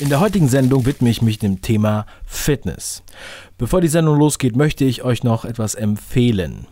In 0.00 0.10
der 0.10 0.20
heutigen 0.20 0.46
Sendung 0.46 0.86
widme 0.86 1.10
ich 1.10 1.22
mich 1.22 1.40
dem 1.40 1.60
Thema 1.60 2.06
Fitness. 2.24 3.02
Bevor 3.56 3.80
die 3.80 3.88
Sendung 3.88 4.16
losgeht, 4.16 4.54
möchte 4.54 4.84
ich 4.84 5.02
euch 5.02 5.24
noch 5.24 5.44
etwas 5.44 5.74
empfehlen. 5.74 6.68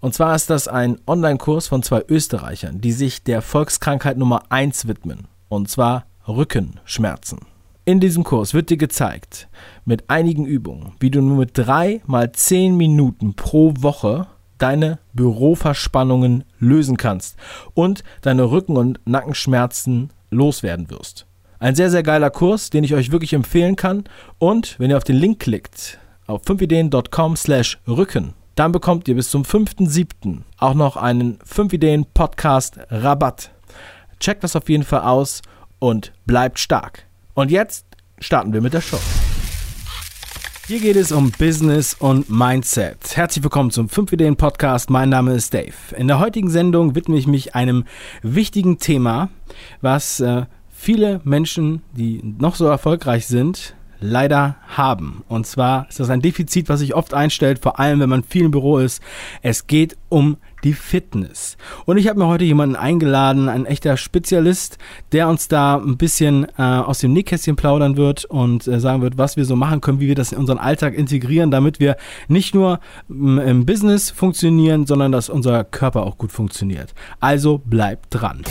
Und 0.00 0.14
zwar 0.14 0.34
ist 0.34 0.50
das 0.50 0.66
ein 0.66 0.98
Online-Kurs 1.06 1.68
von 1.68 1.84
zwei 1.84 2.02
Österreichern, 2.08 2.80
die 2.80 2.90
sich 2.90 3.22
der 3.22 3.40
Volkskrankheit 3.40 4.18
Nummer 4.18 4.42
1 4.48 4.88
widmen. 4.88 5.28
Und 5.48 5.70
zwar 5.70 6.06
Rückenschmerzen. 6.26 7.38
In 7.84 8.00
diesem 8.00 8.24
Kurs 8.24 8.52
wird 8.52 8.68
dir 8.68 8.78
gezeigt, 8.78 9.46
mit 9.84 10.10
einigen 10.10 10.44
Übungen, 10.44 10.94
wie 10.98 11.12
du 11.12 11.22
nur 11.22 11.36
mit 11.36 11.50
drei 11.54 12.02
mal 12.06 12.32
zehn 12.32 12.76
Minuten 12.76 13.34
pro 13.34 13.74
Woche 13.78 14.26
deine 14.58 14.98
Büroverspannungen 15.12 16.42
lösen 16.58 16.96
kannst 16.96 17.36
und 17.74 18.02
deine 18.22 18.50
Rücken- 18.50 18.76
und 18.76 18.98
Nackenschmerzen 19.04 20.10
loswerden 20.30 20.90
wirst. 20.90 21.26
Ein 21.58 21.74
sehr, 21.74 21.90
sehr 21.90 22.02
geiler 22.02 22.28
Kurs, 22.28 22.68
den 22.68 22.84
ich 22.84 22.94
euch 22.94 23.10
wirklich 23.10 23.32
empfehlen 23.32 23.76
kann. 23.76 24.04
Und 24.38 24.78
wenn 24.78 24.90
ihr 24.90 24.98
auf 24.98 25.04
den 25.04 25.16
Link 25.16 25.40
klickt, 25.40 25.98
auf 26.26 26.42
5ideen.com 26.42 27.34
slash 27.36 27.78
Rücken, 27.88 28.34
dann 28.56 28.72
bekommt 28.72 29.08
ihr 29.08 29.14
bis 29.14 29.30
zum 29.30 29.42
5.7. 29.42 30.42
auch 30.58 30.74
noch 30.74 30.96
einen 30.96 31.38
5 31.44 31.72
Ideen 31.72 32.06
Podcast 32.12 32.78
Rabatt. 32.90 33.52
Checkt 34.20 34.44
das 34.44 34.54
auf 34.54 34.68
jeden 34.68 34.84
Fall 34.84 35.00
aus 35.00 35.40
und 35.78 36.12
bleibt 36.26 36.58
stark. 36.58 37.06
Und 37.32 37.50
jetzt 37.50 37.86
starten 38.18 38.52
wir 38.52 38.60
mit 38.60 38.74
der 38.74 38.82
Show. 38.82 39.00
Hier 40.66 40.80
geht 40.80 40.96
es 40.96 41.12
um 41.12 41.30
Business 41.38 41.94
und 41.94 42.28
Mindset. 42.28 43.16
Herzlich 43.16 43.42
willkommen 43.44 43.70
zum 43.70 43.88
5 43.88 44.12
Ideen 44.12 44.36
Podcast. 44.36 44.90
Mein 44.90 45.08
Name 45.08 45.32
ist 45.32 45.54
Dave. 45.54 45.94
In 45.96 46.08
der 46.08 46.18
heutigen 46.18 46.50
Sendung 46.50 46.94
widme 46.94 47.16
ich 47.16 47.26
mich 47.26 47.54
einem 47.54 47.84
wichtigen 48.22 48.78
Thema, 48.78 49.30
was 49.80 50.20
äh, 50.20 50.46
viele 50.76 51.20
Menschen, 51.24 51.82
die 51.96 52.20
noch 52.22 52.54
so 52.54 52.66
erfolgreich 52.66 53.26
sind, 53.26 53.74
leider 53.98 54.56
haben. 54.68 55.24
Und 55.26 55.46
zwar 55.46 55.88
ist 55.88 55.98
das 55.98 56.10
ein 56.10 56.20
Defizit, 56.20 56.68
was 56.68 56.80
sich 56.80 56.94
oft 56.94 57.14
einstellt, 57.14 57.58
vor 57.58 57.80
allem 57.80 57.98
wenn 58.00 58.10
man 58.10 58.22
viel 58.22 58.44
im 58.44 58.50
Büro 58.50 58.78
ist. 58.78 59.02
Es 59.42 59.66
geht 59.66 59.96
um 60.10 60.36
die 60.64 60.74
Fitness. 60.74 61.56
Und 61.86 61.96
ich 61.96 62.08
habe 62.08 62.18
mir 62.18 62.26
heute 62.26 62.44
jemanden 62.44 62.76
eingeladen, 62.76 63.48
ein 63.48 63.66
echter 63.66 63.96
Spezialist, 63.96 64.78
der 65.12 65.28
uns 65.28 65.48
da 65.48 65.76
ein 65.76 65.96
bisschen 65.96 66.46
äh, 66.58 66.62
aus 66.62 66.98
dem 66.98 67.12
Nähkästchen 67.14 67.56
plaudern 67.56 67.96
wird 67.96 68.26
und 68.26 68.66
äh, 68.66 68.78
sagen 68.78 69.00
wird, 69.00 69.16
was 69.16 69.36
wir 69.36 69.44
so 69.44 69.56
machen 69.56 69.80
können, 69.80 70.00
wie 70.00 70.08
wir 70.08 70.14
das 70.14 70.32
in 70.32 70.38
unseren 70.38 70.58
Alltag 70.58 70.94
integrieren, 70.94 71.50
damit 71.50 71.80
wir 71.80 71.96
nicht 72.28 72.54
nur 72.54 72.80
mm, 73.08 73.38
im 73.38 73.66
Business 73.66 74.10
funktionieren, 74.10 74.86
sondern 74.86 75.10
dass 75.10 75.30
unser 75.30 75.64
Körper 75.64 76.02
auch 76.02 76.18
gut 76.18 76.32
funktioniert. 76.32 76.94
Also 77.20 77.58
bleibt 77.58 78.06
dran. 78.10 78.42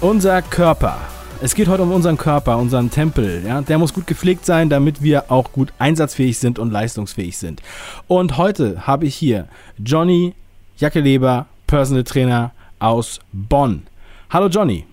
Unser 0.00 0.42
Körper. 0.42 0.96
Es 1.42 1.56
geht 1.56 1.66
heute 1.66 1.82
um 1.82 1.90
unseren 1.90 2.16
Körper, 2.16 2.56
unseren 2.58 2.88
Tempel. 2.88 3.42
Ja? 3.44 3.62
Der 3.62 3.78
muss 3.78 3.92
gut 3.92 4.06
gepflegt 4.06 4.46
sein, 4.46 4.68
damit 4.68 5.02
wir 5.02 5.32
auch 5.32 5.50
gut 5.50 5.72
einsatzfähig 5.80 6.38
sind 6.38 6.60
und 6.60 6.70
leistungsfähig 6.70 7.36
sind. 7.36 7.62
Und 8.06 8.36
heute 8.36 8.86
habe 8.86 9.06
ich 9.06 9.16
hier 9.16 9.48
Johnny 9.76 10.36
Jackeleber, 10.76 11.46
Personal 11.66 12.04
Trainer 12.04 12.52
aus 12.78 13.18
Bonn. 13.32 13.88
Hallo 14.30 14.46
Johnny. 14.46 14.86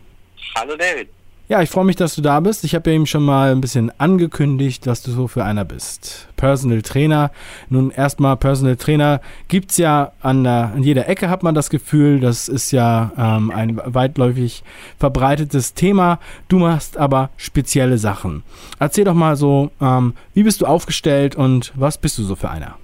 Hallo 0.55 0.75
David. 0.75 1.14
Ja, 1.47 1.61
ich 1.61 1.69
freue 1.69 1.85
mich, 1.85 1.95
dass 1.95 2.15
du 2.15 2.23
da 2.23 2.39
bist. 2.39 2.63
Ich 2.63 2.73
habe 2.73 2.89
ja 2.89 2.95
eben 2.95 3.05
schon 3.05 3.23
mal 3.23 3.51
ein 3.51 3.61
bisschen 3.61 3.91
angekündigt, 3.99 4.87
was 4.87 5.03
du 5.03 5.11
so 5.11 5.27
für 5.27 5.43
einer 5.43 5.63
bist. 5.63 6.27
Personal 6.37 6.81
Trainer. 6.81 7.29
Nun 7.69 7.91
erstmal 7.91 8.35
Personal 8.35 8.77
Trainer 8.77 9.21
gibt 9.47 9.69
es 9.69 9.77
ja 9.77 10.11
an, 10.21 10.43
der, 10.43 10.71
an 10.73 10.81
jeder 10.81 11.07
Ecke, 11.07 11.29
hat 11.29 11.43
man 11.43 11.53
das 11.53 11.69
Gefühl. 11.69 12.19
Das 12.19 12.47
ist 12.47 12.71
ja 12.71 13.11
ähm, 13.15 13.51
ein 13.51 13.79
weitläufig 13.85 14.63
verbreitetes 14.97 15.75
Thema. 15.75 16.19
Du 16.47 16.57
machst 16.57 16.97
aber 16.97 17.29
spezielle 17.37 17.99
Sachen. 17.99 18.41
Erzähl 18.79 19.03
doch 19.03 19.13
mal 19.13 19.35
so, 19.35 19.69
ähm, 19.79 20.15
wie 20.33 20.41
bist 20.41 20.61
du 20.61 20.65
aufgestellt 20.65 21.35
und 21.35 21.73
was 21.75 21.99
bist 21.99 22.17
du 22.17 22.23
so 22.23 22.35
für 22.35 22.49
einer? 22.49 22.79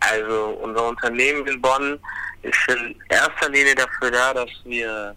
Also 0.00 0.58
unser 0.62 0.88
Unternehmen 0.88 1.46
in 1.46 1.60
Bonn 1.60 1.98
ist 2.40 2.56
in 2.68 2.94
erster 3.10 3.50
Linie 3.50 3.74
dafür 3.74 4.10
da, 4.10 4.32
dass 4.32 4.48
wir 4.64 5.14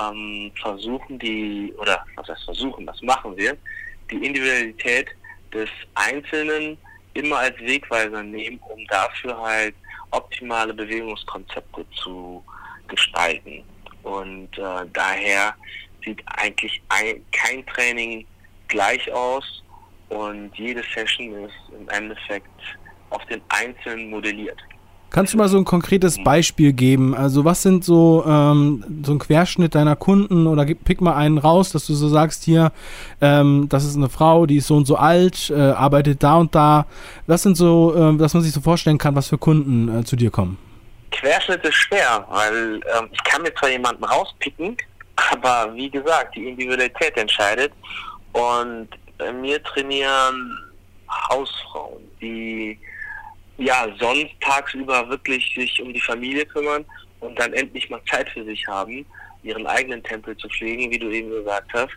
ähm, 0.00 0.52
versuchen 0.60 1.18
die, 1.18 1.72
oder 1.78 2.04
was 2.16 2.28
heißt 2.28 2.44
versuchen, 2.44 2.86
das 2.86 3.00
machen 3.02 3.36
wir, 3.36 3.56
die 4.10 4.24
Individualität 4.26 5.08
des 5.52 5.68
Einzelnen 5.94 6.76
immer 7.14 7.38
als 7.38 7.58
Wegweiser 7.60 8.22
nehmen, 8.22 8.58
um 8.68 8.86
dafür 8.88 9.40
halt 9.40 9.74
optimale 10.10 10.74
Bewegungskonzepte 10.74 11.86
zu 12.02 12.44
gestalten. 12.88 13.62
Und 14.02 14.56
äh, 14.58 14.86
daher 14.92 15.54
sieht 16.04 16.22
eigentlich 16.26 16.82
ein, 16.88 17.24
kein 17.32 17.64
Training 17.66 18.26
gleich 18.68 19.10
aus 19.12 19.62
und 20.08 20.54
jede 20.56 20.82
Session 20.94 21.44
ist 21.44 21.54
im 21.78 21.88
Endeffekt 21.88 22.48
auf 23.10 23.24
den 23.26 23.40
Einzelnen 23.48 24.10
modelliert. 24.10 24.58
Kannst 25.14 25.32
du 25.32 25.38
mal 25.38 25.46
so 25.46 25.58
ein 25.58 25.64
konkretes 25.64 26.20
Beispiel 26.24 26.72
geben? 26.72 27.14
Also 27.14 27.44
was 27.44 27.62
sind 27.62 27.84
so 27.84 28.24
ähm, 28.26 28.84
so 29.06 29.12
ein 29.12 29.20
Querschnitt 29.20 29.76
deiner 29.76 29.94
Kunden 29.94 30.48
oder 30.48 30.64
pick 30.64 31.00
mal 31.00 31.14
einen 31.14 31.38
raus, 31.38 31.70
dass 31.70 31.86
du 31.86 31.94
so 31.94 32.08
sagst 32.08 32.42
hier, 32.42 32.72
ähm, 33.20 33.68
das 33.68 33.84
ist 33.84 33.94
eine 33.94 34.08
Frau, 34.08 34.46
die 34.46 34.56
ist 34.56 34.66
so 34.66 34.74
und 34.74 34.86
so 34.86 34.96
alt, 34.96 35.50
äh, 35.50 35.54
arbeitet 35.54 36.24
da 36.24 36.34
und 36.34 36.56
da. 36.56 36.86
Was 37.28 37.44
sind 37.44 37.56
so, 37.56 37.94
äh, 37.94 38.18
dass 38.18 38.34
man 38.34 38.42
sich 38.42 38.50
so 38.50 38.60
vorstellen 38.60 38.98
kann, 38.98 39.14
was 39.14 39.28
für 39.28 39.38
Kunden 39.38 40.00
äh, 40.00 40.02
zu 40.02 40.16
dir 40.16 40.32
kommen? 40.32 40.58
Querschnitt 41.12 41.62
ist 41.62 41.76
schwer, 41.76 42.26
weil 42.28 42.80
ähm, 42.98 43.08
ich 43.12 43.22
kann 43.22 43.42
mir 43.42 43.54
zwar 43.54 43.70
jemanden 43.70 44.02
rauspicken, 44.02 44.76
aber 45.30 45.72
wie 45.76 45.90
gesagt, 45.90 46.34
die 46.34 46.48
Individualität 46.48 47.16
entscheidet. 47.16 47.72
Und 48.32 48.88
bei 49.18 49.32
mir 49.32 49.62
trainieren 49.62 50.58
Hausfrauen, 51.30 52.02
die 52.20 52.80
ja, 53.58 53.86
sonst 53.98 54.32
tagsüber 54.40 55.08
wirklich 55.08 55.54
sich 55.54 55.80
um 55.80 55.92
die 55.92 56.00
Familie 56.00 56.44
kümmern 56.46 56.84
und 57.20 57.38
dann 57.38 57.52
endlich 57.52 57.88
mal 57.90 58.00
Zeit 58.10 58.28
für 58.30 58.44
sich 58.44 58.66
haben, 58.66 59.06
ihren 59.42 59.66
eigenen 59.66 60.02
Tempel 60.02 60.36
zu 60.36 60.48
pflegen, 60.48 60.90
wie 60.90 60.98
du 60.98 61.10
eben 61.10 61.30
gesagt 61.30 61.72
hast. 61.72 61.92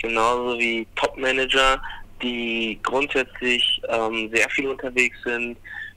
Genauso 0.00 0.58
wie 0.58 0.86
Top-Manager, 0.96 1.80
die 2.22 2.78
grundsätzlich 2.82 3.80
ähm, 3.88 4.30
sehr 4.32 4.48
viel 4.50 4.68
unterwegs 4.68 5.16
sind, 5.24 5.56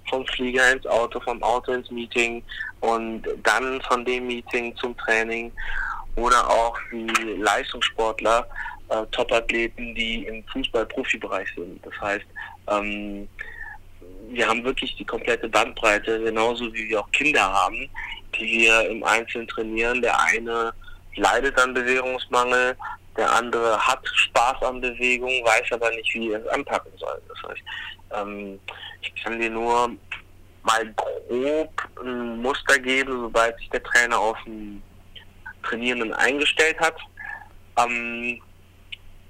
vom 0.09 0.25
Flieger 0.27 0.71
ins 0.71 0.85
Auto, 0.87 1.19
vom 1.19 1.41
Auto 1.43 1.71
ins 1.73 1.89
Meeting 1.91 2.43
und 2.81 3.23
dann 3.43 3.81
von 3.83 4.03
dem 4.03 4.27
Meeting 4.27 4.75
zum 4.77 4.95
Training 4.97 5.51
oder 6.15 6.47
auch 6.49 6.77
wie 6.91 7.07
Leistungssportler, 7.41 8.47
äh, 8.89 9.05
Top-Athleten, 9.11 9.95
die 9.95 10.25
im 10.25 10.43
Fußball-Profibereich 10.51 11.47
sind. 11.55 11.85
Das 11.85 11.93
heißt, 12.01 12.25
ähm, 12.67 13.27
wir 14.33 14.47
haben 14.47 14.63
wirklich 14.63 14.95
die 14.95 15.05
komplette 15.05 15.47
Bandbreite, 15.47 16.21
genauso 16.23 16.73
wie 16.73 16.89
wir 16.89 17.01
auch 17.01 17.11
Kinder 17.11 17.41
haben, 17.41 17.89
die 18.35 18.59
wir 18.59 18.89
im 18.89 19.03
Einzelnen 19.03 19.47
trainieren. 19.47 20.01
Der 20.01 20.19
eine 20.19 20.73
leidet 21.15 21.59
an 21.59 21.73
Bewegungsmangel, 21.73 22.75
der 23.15 23.31
andere 23.31 23.77
hat 23.77 24.01
Spaß 24.07 24.63
an 24.63 24.81
Bewegung, 24.81 25.29
weiß 25.45 25.71
aber 25.71 25.91
nicht, 25.91 26.13
wie 26.15 26.31
er 26.31 26.41
es 26.41 26.47
anpacken 26.47 26.91
soll. 26.97 27.21
Das 27.29 27.49
heißt, 27.49 27.61
ähm, 28.15 28.59
ich 29.01 29.23
kann 29.23 29.39
dir 29.39 29.49
nur 29.49 29.91
mal 30.63 30.93
grob 30.95 31.71
ein 32.01 32.41
Muster 32.41 32.79
geben, 32.79 33.21
sobald 33.21 33.57
sich 33.57 33.69
der 33.69 33.83
Trainer 33.83 34.17
auf 34.17 34.37
den 34.45 34.81
Trainierenden 35.61 36.13
eingestellt 36.13 36.79
hat, 36.79 36.95
ähm, 37.77 38.41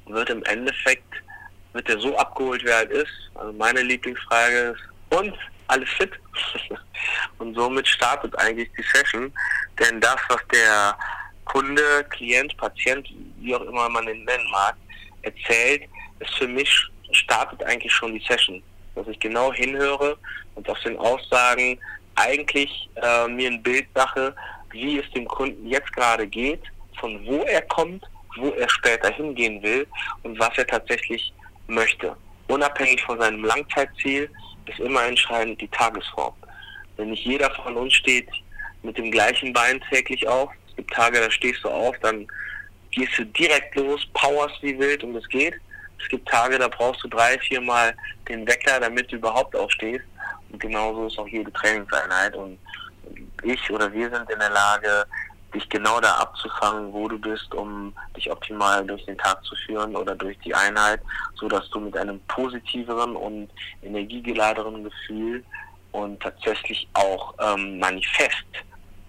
wird 0.05 0.29
im 0.29 0.43
Endeffekt 0.43 1.03
wird 1.73 1.89
er 1.89 1.99
so 1.99 2.15
abgeholt, 2.17 2.63
wie 2.63 2.69
er 2.69 2.77
halt 2.77 2.91
ist. 2.91 3.11
Also 3.35 3.51
meine 3.53 3.81
Lieblingsfrage 3.81 4.75
ist, 4.75 4.92
und 5.17 5.33
alles 5.67 5.89
fit? 5.89 6.11
und 7.39 7.55
somit 7.55 7.87
startet 7.87 8.37
eigentlich 8.39 8.69
die 8.77 8.83
Session. 8.93 9.31
Denn 9.79 9.99
das, 10.01 10.17
was 10.29 10.41
der 10.51 10.97
Kunde, 11.45 12.05
Klient, 12.09 12.55
Patient, 12.57 13.07
wie 13.39 13.55
auch 13.55 13.61
immer 13.61 13.89
man 13.89 14.07
ihn 14.07 14.23
nennen 14.23 14.49
mag, 14.51 14.75
erzählt, 15.23 15.83
ist 16.19 16.33
für 16.35 16.47
mich, 16.47 16.71
startet 17.11 17.63
eigentlich 17.63 17.91
schon 17.91 18.13
die 18.13 18.25
Session. 18.27 18.61
Dass 18.95 19.07
ich 19.07 19.19
genau 19.19 19.51
hinhöre 19.53 20.17
und 20.55 20.69
aus 20.69 20.81
den 20.83 20.97
Aussagen 20.97 21.79
eigentlich 22.15 22.89
äh, 22.95 23.27
mir 23.27 23.49
ein 23.49 23.63
Bild 23.63 23.87
mache, 23.95 24.35
wie 24.71 24.99
es 24.99 25.09
dem 25.11 25.27
Kunden 25.27 25.67
jetzt 25.67 25.91
gerade 25.93 26.27
geht, 26.27 26.61
von 26.99 27.25
wo 27.25 27.43
er 27.43 27.61
kommt, 27.63 28.03
wo 28.37 28.49
er 28.49 28.69
später 28.69 29.11
hingehen 29.11 29.61
will 29.61 29.87
und 30.23 30.39
was 30.39 30.57
er 30.57 30.67
tatsächlich 30.67 31.33
möchte. 31.67 32.15
Unabhängig 32.47 33.01
von 33.03 33.19
seinem 33.19 33.43
Langzeitziel 33.43 34.29
ist 34.69 34.79
immer 34.79 35.03
entscheidend 35.05 35.59
die 35.61 35.67
Tagesform. 35.69 36.33
Wenn 36.97 37.09
nicht 37.09 37.25
jeder 37.25 37.49
von 37.51 37.75
uns 37.75 37.93
steht 37.93 38.29
mit 38.83 38.97
dem 38.97 39.11
gleichen 39.11 39.53
Bein 39.53 39.81
täglich 39.89 40.27
auf, 40.27 40.49
es 40.69 40.75
gibt 40.75 40.93
Tage, 40.93 41.19
da 41.19 41.29
stehst 41.31 41.63
du 41.63 41.69
auf, 41.69 41.95
dann 42.01 42.27
gehst 42.91 43.17
du 43.17 43.25
direkt 43.25 43.75
los, 43.75 44.05
powerst 44.13 44.61
wie 44.61 44.77
wild 44.77 45.03
und 45.03 45.15
es 45.15 45.27
geht. 45.29 45.55
Es 46.01 46.07
gibt 46.09 46.27
Tage, 46.27 46.59
da 46.59 46.67
brauchst 46.67 47.03
du 47.03 47.07
drei, 47.07 47.39
viermal 47.39 47.95
den 48.27 48.45
Wecker, 48.47 48.79
damit 48.79 49.11
du 49.11 49.15
überhaupt 49.15 49.55
aufstehst. 49.55 50.05
genauso 50.59 51.07
ist 51.07 51.17
auch 51.17 51.27
jede 51.27 51.51
Trainingseinheit 51.53 52.35
und 52.35 52.59
ich 53.43 53.69
oder 53.71 53.91
wir 53.91 54.09
sind 54.09 54.29
in 54.29 54.39
der 54.39 54.49
Lage, 54.49 55.05
dich 55.53 55.67
genau 55.69 55.99
da 55.99 56.15
abzufangen, 56.15 56.91
wo 56.91 57.07
du 57.07 57.17
bist, 57.17 57.53
um 57.53 57.93
dich 58.15 58.31
optimal 58.31 58.85
durch 58.85 59.05
den 59.05 59.17
Tag 59.17 59.43
zu 59.45 59.55
führen 59.65 59.95
oder 59.95 60.15
durch 60.15 60.37
die 60.39 60.53
Einheit, 60.53 61.01
so 61.35 61.47
dass 61.47 61.69
du 61.69 61.79
mit 61.79 61.95
einem 61.95 62.19
positiveren 62.27 63.15
und 63.15 63.49
energiegeladeren 63.81 64.83
Gefühl 64.83 65.43
und 65.91 66.21
tatsächlich 66.21 66.87
auch 66.93 67.33
ähm, 67.39 67.79
manifest 67.79 68.45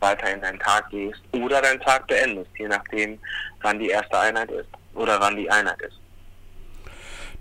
weiter 0.00 0.32
in 0.32 0.40
deinen 0.40 0.58
Tag 0.58 0.90
gehst 0.90 1.20
oder 1.32 1.62
deinen 1.62 1.80
Tag 1.80 2.06
beendest, 2.06 2.50
je 2.58 2.68
nachdem, 2.68 3.18
wann 3.62 3.78
die 3.78 3.88
erste 3.88 4.18
Einheit 4.18 4.50
ist 4.50 4.68
oder 4.94 5.18
wann 5.20 5.36
die 5.36 5.50
Einheit 5.50 5.80
ist. 5.80 5.98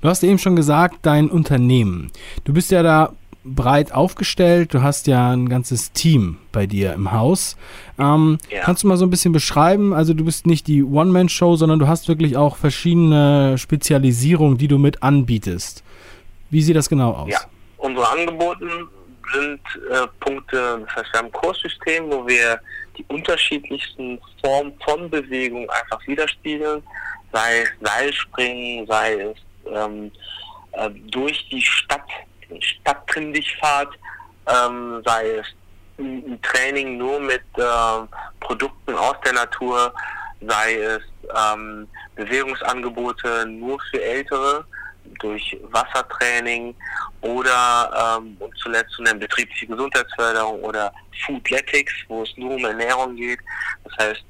Du 0.01 0.09
hast 0.09 0.23
eben 0.23 0.38
schon 0.38 0.56
gesagt, 0.56 0.97
dein 1.03 1.29
Unternehmen. 1.29 2.11
Du 2.44 2.53
bist 2.53 2.71
ja 2.71 2.83
da 2.83 3.13
breit 3.44 3.92
aufgestellt. 3.92 4.74
Du 4.74 4.81
hast 4.81 5.07
ja 5.07 5.31
ein 5.31 5.50
ganzes 5.50 5.92
Team 5.92 6.38
bei 6.51 6.66
dir 6.66 6.94
im 6.94 7.12
Haus. 7.12 7.57
Ähm, 8.00 8.38
ja. 8.50 8.62
Kannst 8.62 8.84
du 8.84 8.88
mal 8.88 8.98
so 8.98 9.06
ein 9.06 9.10
bisschen 9.10 9.34
beschreiben? 9.34 9.94
Also 9.94 10.13
du 10.13 10.24
bist 10.24 10.45
nicht 10.45 10.68
die 10.68 10.84
One-Man-Show, 10.84 11.56
sondern 11.56 11.80
du 11.80 11.88
hast 11.88 12.07
wirklich 12.07 12.38
auch 12.38 12.56
verschiedene 12.56 13.57
Spezialisierungen, 13.57 14.57
die 14.57 14.68
du 14.68 14.78
mit 14.78 15.04
anbietest. 15.04 15.84
Wie 16.50 16.62
sieht 16.62 16.75
das 16.75 16.90
genau 16.90 17.12
aus? 17.12 17.30
Ja, 17.30 17.42
unsere 17.78 18.07
Angebote 18.10 18.68
sind 19.34 19.60
äh, 19.92 20.07
Punkte, 20.19 20.86
das 20.86 20.95
heißt 20.95 21.13
wir 21.13 21.19
haben 21.19 21.25
ein 21.25 21.31
Kurssystem, 21.31 22.12
wo 22.12 22.28
wir 22.28 22.60
die 22.98 23.06
unterschiedlichsten 23.07 24.19
Formen 24.42 24.74
von 24.86 25.10
Bewegung 25.10 25.68
einfach 25.69 26.06
widerspiegeln, 26.07 26.84
sei 27.31 27.62
es 27.62 27.69
Seilspringen, 27.81 28.86
sei 28.86 29.13
es 29.13 29.38
ähm, 29.74 30.12
äh, 30.74 30.90
durch 31.10 31.48
die 31.50 31.62
Stadt 31.62 32.07
Stadttrindigfahrt, 32.61 33.94
ähm, 34.47 35.01
sei 35.05 35.29
es 35.38 35.47
ein 35.97 36.39
Training 36.41 36.97
nur 36.97 37.19
mit 37.19 37.44
äh, 37.57 37.63
Produkten 38.39 38.95
aus 38.95 39.15
der 39.23 39.33
Natur, 39.33 39.94
sei 40.41 40.75
es 40.75 41.01
ähm, 41.35 41.88
Bewegungsangebote 42.15 43.45
nur 43.45 43.79
für 43.91 44.01
Ältere 44.01 44.65
durch 45.19 45.57
Wassertraining 45.71 46.75
oder 47.21 48.17
ähm, 48.17 48.35
und 48.39 48.57
zuletzt 48.57 48.91
zu 48.94 49.03
nennen 49.03 49.19
betriebliche 49.19 49.67
Gesundheitsförderung 49.67 50.61
oder 50.61 50.91
Foodletics, 51.25 51.94
wo 52.07 52.23
es 52.23 52.35
nur 52.38 52.56
um 52.56 52.65
Ernährung 52.65 53.15
geht. 53.15 53.39
Das 53.83 53.94
heißt, 53.97 54.25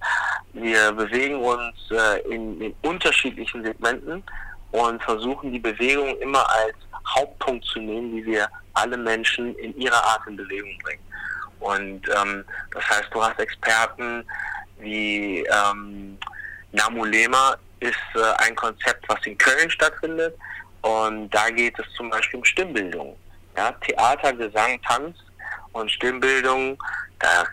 wir 0.54 0.92
bewegen 0.92 1.36
uns 1.36 1.76
äh, 1.92 2.20
in, 2.34 2.62
in 2.62 2.76
unterschiedlichen 2.82 3.64
Segmenten 3.64 4.24
und 4.72 5.04
versuchen 5.04 5.52
die 5.52 5.60
Bewegung 5.60 6.18
immer 6.20 6.48
als 6.50 6.76
Hauptpunkt 7.08 7.66
zu 7.66 7.80
nehmen, 7.80 8.16
wie 8.16 8.26
wir 8.26 8.48
alle 8.74 8.98
Menschen 8.98 9.56
in 9.56 9.76
ihrer 9.78 10.04
Art 10.04 10.26
in 10.28 10.36
Bewegung 10.36 10.78
bringen. 10.84 11.04
Und 11.60 12.02
ähm, 12.10 12.44
das 12.72 12.90
heißt, 12.90 13.10
du 13.14 13.24
hast 13.24 13.40
Experten 13.40 14.26
wie 14.80 15.46
ähm, 15.46 16.18
Namulema 16.72 17.56
ist 17.80 17.98
äh, 18.16 18.44
ein 18.44 18.56
Konzept, 18.56 19.08
was 19.08 19.26
in 19.26 19.38
Köln 19.38 19.70
stattfindet. 19.70 20.36
Und 20.82 21.30
da 21.30 21.50
geht 21.50 21.78
es 21.80 21.86
zum 21.96 22.10
Beispiel 22.10 22.40
um 22.40 22.46
Stimmbildung. 22.46 23.16
Ja, 23.56 23.72
Theater, 23.88 24.34
Gesang, 24.34 24.82
Tanz 24.82 25.18
und 25.72 25.90
Stimmbildung. 25.92 26.78
Da 27.20 27.46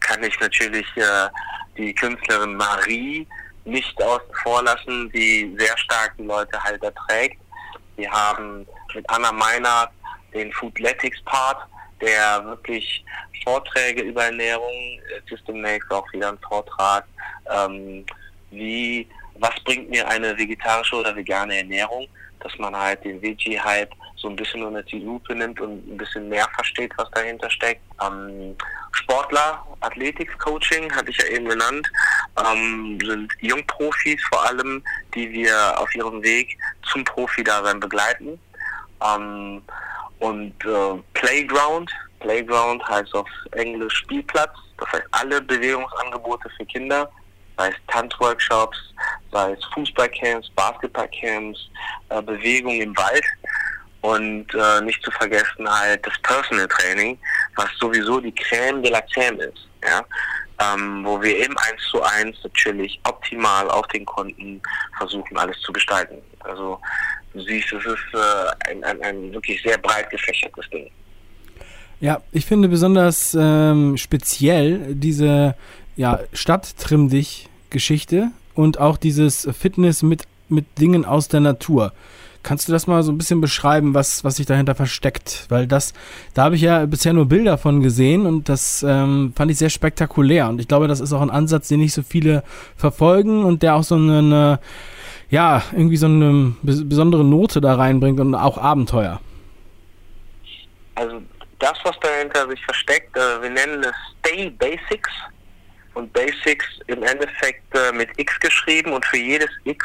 kann 0.00 0.22
ich 0.22 0.38
natürlich 0.40 0.86
äh, 0.96 1.28
die 1.76 1.94
Künstlerin 1.94 2.54
Marie 2.56 3.26
nicht 3.64 4.02
außen 4.02 4.34
vor 4.42 4.62
lassen, 4.62 5.10
die 5.12 5.54
sehr 5.58 5.76
stark 5.76 6.14
die 6.16 6.24
Leute 6.24 6.62
halt 6.62 6.82
erträgt. 6.82 7.38
Wir 7.96 8.10
haben 8.10 8.66
mit 8.94 9.08
Anna 9.08 9.32
Meiner 9.32 9.90
den 10.34 10.52
Foodletics 10.52 11.22
Part, 11.24 11.66
der 12.00 12.44
wirklich 12.44 13.04
Vorträge 13.44 14.02
über 14.02 14.24
Ernährung, 14.24 15.00
es 15.26 15.32
ist 15.32 15.48
auch 15.90 16.12
wieder 16.12 16.28
ein 16.30 16.38
Vortrag, 16.38 17.04
ähm, 17.50 18.04
wie, 18.50 19.08
was 19.34 19.54
bringt 19.64 19.90
mir 19.90 20.06
eine 20.08 20.36
vegetarische 20.36 20.96
oder 20.96 21.14
vegane 21.14 21.58
Ernährung, 21.58 22.06
dass 22.40 22.56
man 22.58 22.76
halt 22.76 23.04
den 23.04 23.20
Veggie-Hype 23.20 23.92
so 24.16 24.28
ein 24.28 24.36
bisschen 24.36 24.62
unter 24.62 24.82
die 24.82 24.98
Lupe 24.98 25.34
nimmt 25.34 25.60
und 25.60 25.88
ein 25.88 25.96
bisschen 25.96 26.28
mehr 26.28 26.48
versteht, 26.54 26.92
was 26.96 27.10
dahinter 27.12 27.50
steckt. 27.50 27.82
Ähm, 28.02 28.56
Sportler, 28.92 29.64
Athletics-Coaching, 29.80 30.92
hatte 30.94 31.10
ich 31.10 31.18
ja 31.18 31.26
eben 31.26 31.48
genannt, 31.48 31.90
ähm, 32.36 32.98
sind 33.04 33.32
Jungprofis 33.40 34.20
vor 34.28 34.44
allem, 34.46 34.82
die 35.14 35.30
wir 35.30 35.78
auf 35.78 35.94
ihrem 35.94 36.22
Weg 36.22 36.56
zum 36.90 37.04
Profi-Dasein 37.04 37.80
begleiten. 37.80 38.38
Ähm, 39.04 39.62
und 40.20 40.54
äh, 40.64 41.02
Playground, 41.14 41.90
Playground 42.20 42.86
heißt 42.88 43.14
auf 43.14 43.28
Englisch 43.52 43.94
Spielplatz, 43.94 44.50
das 44.78 44.92
heißt 44.92 45.06
alle 45.12 45.40
Bewegungsangebote 45.40 46.48
für 46.56 46.66
Kinder, 46.66 47.08
sei 47.56 47.68
es 47.68 47.74
Tanzworkshops, 47.88 48.78
sei 49.32 49.52
es 49.52 49.64
Fußballcamps, 49.74 50.50
Basketballcamps, 50.50 51.58
äh, 52.08 52.22
Bewegung 52.22 52.80
im 52.80 52.96
Wald. 52.96 53.24
Und 54.00 54.46
äh, 54.54 54.80
nicht 54.82 55.02
zu 55.02 55.10
vergessen 55.10 55.68
halt 55.68 56.06
das 56.06 56.16
Personal 56.22 56.68
Training, 56.68 57.18
was 57.56 57.68
sowieso 57.80 58.20
die 58.20 58.32
Crème 58.32 58.80
de 58.80 58.92
la 58.92 59.00
Crème 59.00 59.38
ist, 59.38 59.68
ja, 59.82 60.04
ähm, 60.60 61.04
wo 61.04 61.20
wir 61.20 61.36
eben 61.36 61.56
eins 61.58 61.82
zu 61.90 62.02
eins 62.02 62.36
natürlich 62.42 63.00
optimal 63.04 63.70
auf 63.70 63.86
den 63.88 64.04
Kunden 64.04 64.60
versuchen, 64.96 65.36
alles 65.36 65.58
zu 65.60 65.72
gestalten. 65.72 66.16
Also 66.40 66.80
du 67.32 67.40
siehst, 67.42 67.72
es 67.72 67.84
ist 67.84 68.14
äh, 68.14 68.70
ein, 68.70 68.84
ein, 68.84 69.02
ein 69.02 69.32
wirklich 69.32 69.62
sehr 69.62 69.78
breit 69.78 70.10
gefächertes 70.10 70.68
Ding. 70.70 70.90
Ja, 72.00 72.22
ich 72.32 72.46
finde 72.46 72.68
besonders 72.68 73.36
ähm, 73.38 73.96
speziell 73.96 74.94
diese 74.94 75.56
ja, 75.96 76.20
Stadt-Trimm 76.32 77.08
dich-Geschichte 77.08 78.30
und 78.54 78.78
auch 78.78 78.96
dieses 78.96 79.48
Fitness 79.58 80.02
mit, 80.02 80.22
mit 80.48 80.78
Dingen 80.78 81.04
aus 81.04 81.28
der 81.28 81.40
Natur. 81.40 81.92
Kannst 82.48 82.66
du 82.66 82.72
das 82.72 82.86
mal 82.86 83.02
so 83.02 83.12
ein 83.12 83.18
bisschen 83.18 83.42
beschreiben, 83.42 83.92
was, 83.92 84.24
was 84.24 84.36
sich 84.36 84.46
dahinter 84.46 84.74
versteckt? 84.74 85.44
Weil 85.50 85.66
das, 85.66 85.92
da 86.32 86.44
habe 86.44 86.54
ich 86.54 86.62
ja 86.62 86.86
bisher 86.86 87.12
nur 87.12 87.26
Bilder 87.26 87.58
von 87.58 87.82
gesehen 87.82 88.24
und 88.24 88.48
das 88.48 88.82
ähm, 88.88 89.34
fand 89.36 89.50
ich 89.50 89.58
sehr 89.58 89.68
spektakulär. 89.68 90.48
Und 90.48 90.58
ich 90.58 90.66
glaube, 90.66 90.88
das 90.88 91.00
ist 91.00 91.12
auch 91.12 91.20
ein 91.20 91.28
Ansatz, 91.28 91.68
den 91.68 91.80
nicht 91.80 91.92
so 91.92 92.02
viele 92.02 92.42
verfolgen 92.74 93.44
und 93.44 93.62
der 93.62 93.74
auch 93.74 93.82
so 93.82 93.96
eine, 93.96 94.60
ja, 95.28 95.62
irgendwie 95.72 95.98
so 95.98 96.06
eine 96.06 96.54
besondere 96.62 97.22
Note 97.22 97.60
da 97.60 97.74
reinbringt 97.74 98.18
und 98.18 98.34
auch 98.34 98.56
Abenteuer. 98.56 99.20
Also 100.94 101.20
das, 101.58 101.74
was 101.84 102.00
dahinter 102.00 102.48
sich 102.48 102.64
versteckt, 102.64 103.14
äh, 103.14 103.42
wir 103.42 103.50
nennen 103.50 103.84
es 103.84 103.94
Stay 104.20 104.48
Basics 104.48 105.10
und 105.98 106.12
Basics 106.12 106.64
im 106.86 107.02
Endeffekt 107.02 107.74
äh, 107.74 107.92
mit 107.92 108.08
X 108.16 108.38
geschrieben 108.38 108.92
und 108.92 109.04
für 109.04 109.18
jedes 109.18 109.50
X 109.64 109.84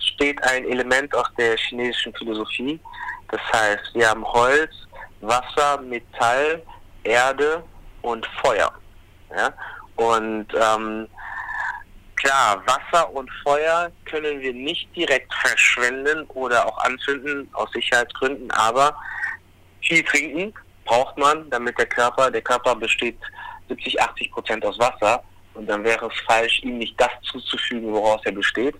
steht 0.00 0.42
ein 0.42 0.64
Element 0.64 1.14
aus 1.14 1.28
der 1.38 1.56
chinesischen 1.56 2.12
Philosophie. 2.14 2.80
Das 3.28 3.40
heißt, 3.52 3.94
wir 3.94 4.10
haben 4.10 4.24
Holz, 4.24 4.72
Wasser, 5.20 5.80
Metall, 5.82 6.62
Erde 7.04 7.62
und 8.02 8.26
Feuer. 8.42 8.72
Ja? 9.30 9.52
Und 9.94 10.48
ähm, 10.52 11.08
klar, 12.16 12.62
Wasser 12.66 13.08
und 13.14 13.30
Feuer 13.44 13.92
können 14.04 14.40
wir 14.40 14.52
nicht 14.52 14.94
direkt 14.96 15.32
verschwenden 15.32 16.24
oder 16.30 16.66
auch 16.66 16.78
anzünden 16.78 17.48
aus 17.52 17.70
Sicherheitsgründen, 17.70 18.50
aber 18.50 18.96
viel 19.80 20.02
trinken 20.02 20.52
braucht 20.84 21.16
man, 21.16 21.48
damit 21.50 21.78
der 21.78 21.86
Körper, 21.86 22.30
der 22.30 22.42
Körper 22.42 22.74
besteht 22.74 23.18
70, 23.68 24.00
80 24.00 24.32
Prozent 24.32 24.64
aus 24.64 24.78
Wasser 24.78 25.22
und 25.56 25.66
dann 25.66 25.84
wäre 25.84 26.06
es 26.06 26.20
falsch, 26.26 26.62
ihm 26.62 26.78
nicht 26.78 27.00
das 27.00 27.10
zuzufügen, 27.22 27.92
woraus 27.92 28.20
er 28.24 28.32
besteht. 28.32 28.74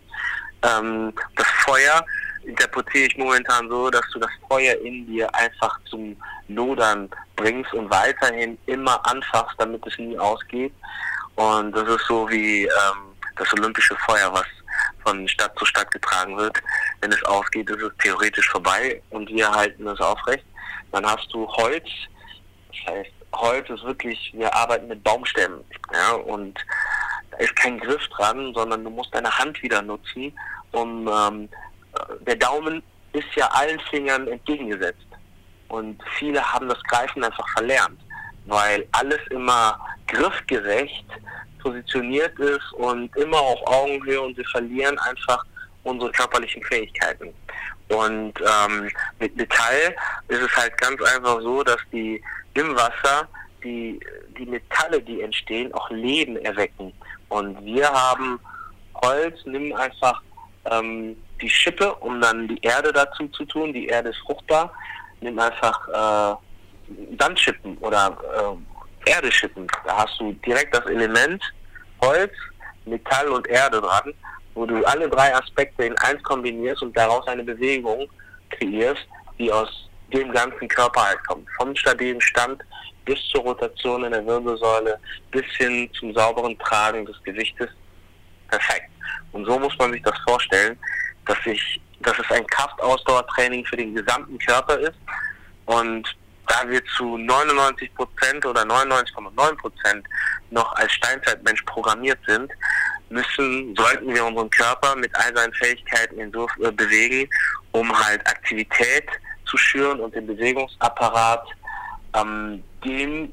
Ähm, 0.62 1.12
das 1.34 1.46
Feuer 1.64 2.04
interpretiere 2.44 3.06
ich 3.06 3.16
momentan 3.16 3.68
so, 3.68 3.90
dass 3.90 4.04
du 4.12 4.20
das 4.20 4.30
Feuer 4.48 4.74
in 4.82 5.06
dir 5.06 5.32
einfach 5.34 5.78
zum 5.90 6.16
Lodern 6.48 7.10
bringst 7.34 7.72
und 7.74 7.90
weiterhin 7.90 8.56
immer 8.66 9.04
anfachst, 9.06 9.56
damit 9.58 9.84
es 9.86 9.98
nie 9.98 10.18
ausgeht. 10.18 10.72
Und 11.34 11.72
das 11.72 11.88
ist 11.88 12.06
so 12.06 12.28
wie 12.30 12.64
ähm, 12.64 13.16
das 13.36 13.52
olympische 13.52 13.96
Feuer, 13.96 14.32
was 14.32 14.46
von 15.04 15.26
Stadt 15.28 15.56
zu 15.58 15.64
Stadt 15.64 15.90
getragen 15.90 16.36
wird. 16.36 16.56
Wenn 17.00 17.12
es 17.12 17.22
ausgeht, 17.24 17.68
ist 17.68 17.82
es 17.82 17.92
theoretisch 17.98 18.48
vorbei 18.48 19.02
und 19.10 19.28
wir 19.28 19.50
halten 19.50 19.86
es 19.86 20.00
aufrecht. 20.00 20.44
Dann 20.92 21.06
hast 21.06 21.28
du 21.32 21.46
Holz. 21.48 21.88
Das 22.68 22.94
heißt, 22.94 23.15
Holz 23.38 23.68
ist 23.70 23.84
wirklich, 23.84 24.32
wir 24.34 24.52
arbeiten 24.54 24.88
mit 24.88 25.02
Baumstämmen. 25.02 25.64
Ja, 25.92 26.12
und 26.12 26.58
da 27.30 27.38
ist 27.38 27.54
kein 27.56 27.78
Griff 27.78 28.06
dran, 28.08 28.52
sondern 28.54 28.84
du 28.84 28.90
musst 28.90 29.14
deine 29.14 29.30
Hand 29.30 29.62
wieder 29.62 29.82
nutzen, 29.82 30.32
um 30.72 31.08
ähm, 31.08 31.48
der 32.26 32.36
Daumen 32.36 32.82
ist 33.12 33.34
ja 33.34 33.48
allen 33.48 33.80
Fingern 33.90 34.28
entgegengesetzt. 34.28 35.06
Und 35.68 36.00
viele 36.18 36.40
haben 36.42 36.68
das 36.68 36.82
Greifen 36.84 37.24
einfach 37.24 37.48
verlernt, 37.50 38.00
weil 38.46 38.86
alles 38.92 39.20
immer 39.30 39.78
griffgerecht 40.06 41.06
positioniert 41.60 42.38
ist 42.38 42.72
und 42.74 43.14
immer 43.16 43.38
auf 43.38 43.58
Augenhöhe 43.66 44.20
und 44.20 44.36
sie 44.36 44.44
verlieren 44.44 44.98
einfach 45.00 45.44
unsere 45.82 46.12
körperlichen 46.12 46.62
Fähigkeiten. 46.64 47.32
Und 47.88 48.34
ähm, 48.40 48.90
mit 49.18 49.36
Metall 49.36 49.94
ist 50.28 50.42
es 50.42 50.56
halt 50.56 50.76
ganz 50.78 51.00
einfach 51.02 51.40
so, 51.40 51.62
dass 51.62 51.80
die 51.92 52.22
im 52.56 52.74
Wasser 52.74 53.28
die, 53.62 54.00
die 54.38 54.46
Metalle, 54.46 55.00
die 55.00 55.22
entstehen, 55.22 55.72
auch 55.74 55.90
Leben 55.90 56.36
erwecken. 56.36 56.92
Und 57.28 57.64
wir 57.64 57.88
haben 57.88 58.38
Holz, 59.02 59.38
nimm 59.44 59.72
einfach 59.74 60.22
ähm, 60.70 61.16
die 61.40 61.50
Schippe, 61.50 61.94
um 61.96 62.20
dann 62.20 62.48
die 62.48 62.58
Erde 62.62 62.92
dazu 62.92 63.28
zu 63.28 63.44
tun. 63.44 63.72
Die 63.72 63.86
Erde 63.86 64.10
ist 64.10 64.18
fruchtbar. 64.18 64.72
Nimm 65.20 65.38
einfach 65.38 65.88
äh, 65.88 66.36
Sandschippen 67.18 67.76
oder 67.78 68.16
äh, 68.36 69.10
Erdeschippen. 69.10 69.66
Da 69.84 69.98
hast 69.98 70.18
du 70.20 70.32
direkt 70.46 70.74
das 70.74 70.86
Element 70.86 71.42
Holz, 72.00 72.32
Metall 72.84 73.28
und 73.28 73.46
Erde 73.48 73.80
dran, 73.80 74.12
wo 74.54 74.66
du 74.66 74.84
alle 74.84 75.08
drei 75.08 75.34
Aspekte 75.34 75.84
in 75.84 75.96
eins 75.98 76.22
kombinierst 76.22 76.82
und 76.82 76.96
daraus 76.96 77.26
eine 77.26 77.42
Bewegung 77.42 78.08
kreierst, 78.50 79.06
die 79.38 79.50
aus 79.50 79.85
dem 80.12 80.30
ganzen 80.32 80.68
Körper 80.68 81.02
halt 81.02 81.26
kommt. 81.26 81.48
Vom 81.56 81.74
stabilen 81.76 82.20
Stand 82.20 82.62
bis 83.04 83.18
zur 83.28 83.42
Rotation 83.42 84.04
in 84.04 84.12
der 84.12 84.26
Wirbelsäule 84.26 84.98
bis 85.30 85.44
hin 85.56 85.88
zum 85.98 86.12
sauberen 86.14 86.58
Tragen 86.58 87.06
des 87.06 87.16
Gewichtes. 87.22 87.68
Perfekt. 88.48 88.90
Und 89.32 89.44
so 89.44 89.58
muss 89.58 89.76
man 89.78 89.92
sich 89.92 90.02
das 90.02 90.18
vorstellen, 90.26 90.78
dass 91.26 91.38
ich, 91.44 91.80
dass 92.00 92.18
es 92.18 92.30
ein 92.30 92.46
Kraftausdauertraining 92.46 93.64
für 93.66 93.76
den 93.76 93.94
gesamten 93.94 94.38
Körper 94.38 94.78
ist. 94.78 94.98
Und 95.66 96.16
da 96.46 96.68
wir 96.68 96.84
zu 96.96 97.16
99 97.18 97.92
Prozent 97.94 98.46
oder 98.46 98.62
99,9 98.62 99.56
Prozent 99.56 100.06
noch 100.50 100.72
als 100.76 100.92
Steinzeitmensch 100.92 101.62
programmiert 101.62 102.18
sind, 102.26 102.50
müssen, 103.08 103.74
sollten 103.76 104.14
wir 104.14 104.24
unseren 104.24 104.50
Körper 104.50 104.96
mit 104.96 105.14
all 105.16 105.36
seinen 105.36 105.52
Fähigkeiten 105.54 106.18
in 106.18 106.32
so, 106.32 106.48
äh, 106.62 106.70
bewegen, 106.70 107.28
um 107.72 107.92
halt 108.06 108.26
Aktivität 108.26 109.08
zu 109.46 109.56
schüren 109.56 110.00
und 110.00 110.14
den 110.14 110.26
Bewegungsapparat 110.26 111.46
ähm, 112.14 112.62
dem 112.84 113.30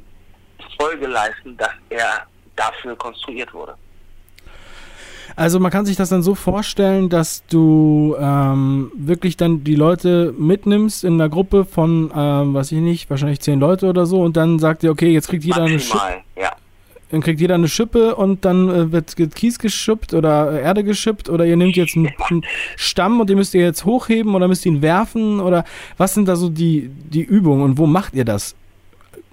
Folge 0.80 1.08
leisten, 1.08 1.58
dass 1.58 1.72
er 1.90 2.26
dafür 2.56 2.96
konstruiert 2.96 3.54
wurde. 3.54 3.76
Also 5.36 5.60
man 5.60 5.72
kann 5.72 5.86
sich 5.86 5.96
das 5.96 6.10
dann 6.10 6.22
so 6.22 6.36
vorstellen, 6.36 7.10
dass 7.10 7.46
du 7.48 8.16
ähm, 8.20 8.92
wirklich 8.96 9.36
dann 9.38 9.64
die 9.64 9.76
Leute 9.76 10.34
mitnimmst 10.38 11.04
in 11.04 11.14
einer 11.14 11.30
Gruppe 11.30 11.66
von, 11.66 12.12
ähm, 12.16 12.54
weiß 12.54 12.72
ich 12.72 12.80
nicht, 12.80 13.10
wahrscheinlich 13.10 13.40
zehn 13.40 13.60
Leute 13.60 13.88
oder 13.88 14.06
so 14.06 14.22
und 14.22 14.38
dann 14.38 14.60
sagt 14.60 14.84
ihr, 14.84 14.92
okay, 14.92 15.12
jetzt 15.12 15.30
kriegt 15.30 15.44
jeder 15.44 15.68
Maximal, 15.68 16.02
eine 16.02 16.14
Schippe. 16.14 16.42
Ja. 16.42 16.52
Dann 17.14 17.22
kriegt 17.22 17.40
jeder 17.40 17.54
eine 17.54 17.68
Schippe 17.68 18.16
und 18.16 18.44
dann 18.44 18.70
äh, 18.70 18.92
wird 18.92 19.16
Kies 19.36 19.60
geschippt 19.60 20.16
oder 20.16 20.60
Erde 20.60 20.84
geschippt 20.84 21.30
oder 21.30 21.46
ihr 21.46 21.56
nehmt 21.56 21.76
jetzt 21.76 21.96
einen, 21.96 22.12
einen, 22.30 22.44
Stamm 22.76 23.22
und 23.22 23.30
den 23.30 23.38
müsst 23.38 23.54
ihr 23.54 23.62
jetzt 23.62 23.86
hochheben 23.86 24.34
oder 24.34 24.48
müsst 24.48 24.66
ihr 24.66 24.72
ihn 24.72 24.82
werfen 24.82 25.40
oder 25.40 25.64
was 25.98 26.16
sind 26.16 26.28
da 26.28 26.36
so 26.36 26.50
die, 26.50 26.90
die 26.90 27.22
Übungen 27.22 27.62
und 27.62 27.78
wo 27.78 27.86
macht 27.86 28.16
ihr 28.16 28.26
das? 28.26 28.56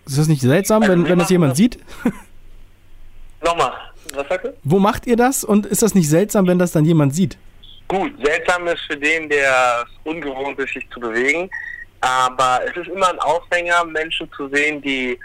Ist 0.04 0.18
das 0.18 0.28
nicht 0.28 0.42
seltsam, 0.42 0.82
also 0.82 0.92
wenn, 0.92 1.08
wenn 1.08 1.18
das 1.18 1.30
jemand 1.30 1.52
das 1.52 1.56
sieht? 1.56 1.78
Nochmal, 3.42 3.72
was 4.12 4.28
sagst 4.28 4.48
du? 4.48 4.54
Wo 4.62 4.78
macht 4.78 5.06
ihr 5.06 5.16
das 5.16 5.42
und 5.42 5.64
ist 5.64 5.80
das 5.80 5.94
nicht 5.94 6.10
seltsam, 6.10 6.46
wenn 6.46 6.58
das 6.58 6.72
dann 6.72 6.84
jemand 6.84 7.14
sieht? 7.14 7.38
Gut, 7.88 8.12
seltsam 8.22 8.66
ist 8.66 8.82
für 8.90 8.98
den, 8.98 9.26
der 9.30 9.86
ungewohnt 10.04 10.58
ist, 10.58 10.74
sich 10.74 10.86
zu 10.90 11.00
bewegen. 11.00 11.48
Aber 12.02 12.60
es 12.62 12.76
ist 12.76 12.88
immer 12.88 13.08
ein 13.08 13.18
Aufhänger, 13.20 13.86
Menschen 13.86 14.30
zu 14.36 14.50
sehen, 14.50 14.82
die 14.82 15.18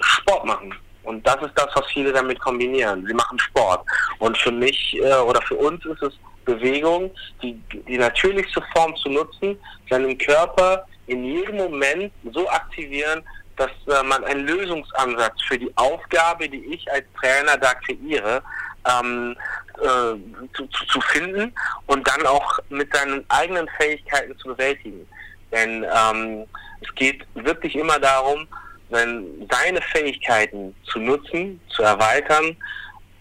Sport 0.00 0.44
machen. 0.44 0.74
Und 1.04 1.26
das 1.26 1.36
ist 1.42 1.52
das, 1.54 1.68
was 1.74 1.86
viele 1.92 2.12
damit 2.12 2.40
kombinieren. 2.40 3.04
Sie 3.06 3.14
machen 3.14 3.38
Sport. 3.38 3.86
Und 4.18 4.36
für 4.38 4.52
mich 4.52 4.96
äh, 4.96 5.14
oder 5.20 5.40
für 5.42 5.56
uns 5.56 5.84
ist 5.84 6.02
es 6.02 6.14
Bewegung, 6.44 7.10
die, 7.42 7.58
die 7.88 7.98
natürlichste 7.98 8.62
Form 8.74 8.94
zu 8.96 9.08
nutzen, 9.08 9.58
seinen 9.88 10.16
Körper 10.18 10.86
in 11.06 11.24
jedem 11.24 11.56
Moment 11.56 12.12
so 12.32 12.48
aktivieren, 12.48 13.22
dass 13.56 13.70
äh, 13.86 14.02
man 14.02 14.24
einen 14.24 14.46
Lösungsansatz 14.46 15.40
für 15.46 15.58
die 15.58 15.72
Aufgabe, 15.76 16.48
die 16.48 16.64
ich 16.66 16.90
als 16.90 17.04
Trainer 17.20 17.56
da 17.56 17.74
kreiere, 17.74 18.42
ähm, 18.88 19.36
äh, 19.80 20.14
zu, 20.54 20.66
zu, 20.66 21.00
finden 21.00 21.52
und 21.86 22.06
dann 22.06 22.26
auch 22.26 22.58
mit 22.68 22.94
seinen 22.94 23.24
eigenen 23.28 23.68
Fähigkeiten 23.78 24.36
zu 24.38 24.48
bewältigen. 24.48 25.06
Denn 25.52 25.84
ähm, 25.84 26.46
es 26.80 26.94
geht 26.94 27.24
wirklich 27.34 27.74
immer 27.76 27.98
darum, 27.98 28.46
wenn 28.94 29.48
seine 29.50 29.82
Fähigkeiten 29.82 30.74
zu 30.84 31.00
nutzen, 31.00 31.60
zu 31.68 31.82
erweitern 31.82 32.56